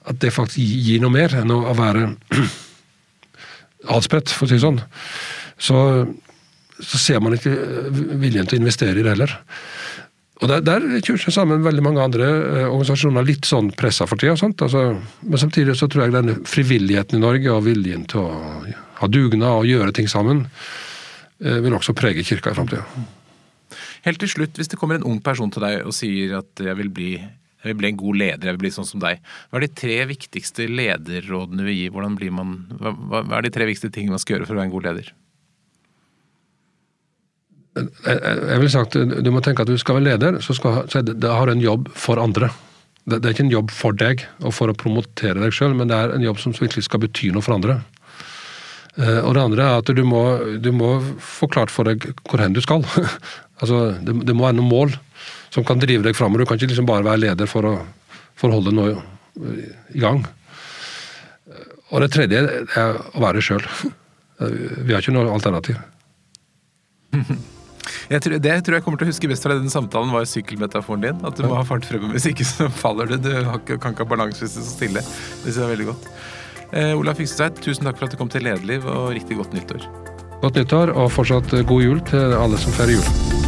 [0.09, 2.07] at, det faktisk gir noe mer enn å være
[3.97, 4.81] adspredt, for å si det sånn,
[5.61, 5.79] så,
[6.79, 7.53] så, ser man ikke
[8.21, 9.37] viljen til å investere i det heller.
[10.39, 14.37] Og Der, der kurser sammen veldig mange andre eh, organisasjoner litt sånn pressa for tida.
[14.39, 14.85] Altså,
[15.27, 18.33] men samtidig så tror jeg denne frivilligheten i Norge og viljen til å
[19.01, 20.47] ha dugnad og gjøre ting sammen,
[21.43, 22.87] eh, vil også prege kirka i framtida.
[24.07, 26.79] Helt til slutt, hvis det kommer en ung person til deg og sier at jeg
[26.79, 29.23] vil bli, jeg vil bli en god leder, jeg vil bli sånn som deg.
[29.49, 31.89] Hva er de tre viktigste lederrådene du vil gi?
[31.95, 34.61] Hvordan blir man, hva, hva er de tre viktigste tingene man skal gjøre for å
[34.63, 35.11] være en god leder?
[37.79, 41.19] Jeg vil sagt, Du må tenke at du skal være leder, så, skal, så det,
[41.23, 42.51] har du en jobb for andre.
[43.05, 45.91] Det, det, er ikke en jobb for deg og for å promotere deg sjøl, men
[45.91, 47.79] det er en jobb som virkelig skal bety noe for andre.
[48.99, 50.23] Eh, og det andre er at du må,
[50.59, 52.85] du må få klart for deg hvor hen du skal.
[53.59, 54.97] altså, det, det, må være noen mål
[55.55, 56.45] som kan drive deg framover.
[56.45, 57.77] Du kan ikke liksom bare være leder for å,
[58.39, 58.97] for å holde noe
[59.95, 60.25] i gang.
[61.89, 63.65] Og det tredje er å være sjøl.
[64.87, 65.79] Vi har ikke noe alternativ.
[68.09, 71.19] Tror, det tror jeg kommer til å huske best fra den samtalen, var sykkelmetaforen din.
[71.29, 73.19] At du må ha fart fremover, hvis ikke så faller du.
[73.21, 73.29] Du
[73.77, 75.03] kan ikke ha balanse hvis du står stille.
[75.05, 76.09] Det synes jeg er veldig godt.
[76.69, 79.85] Eh, Olav Fikstveit, tusen takk for at du kom til Lederliv, og riktig godt nyttår.
[80.41, 83.48] Godt nyttår, og fortsatt god jul til alle som feirer jul.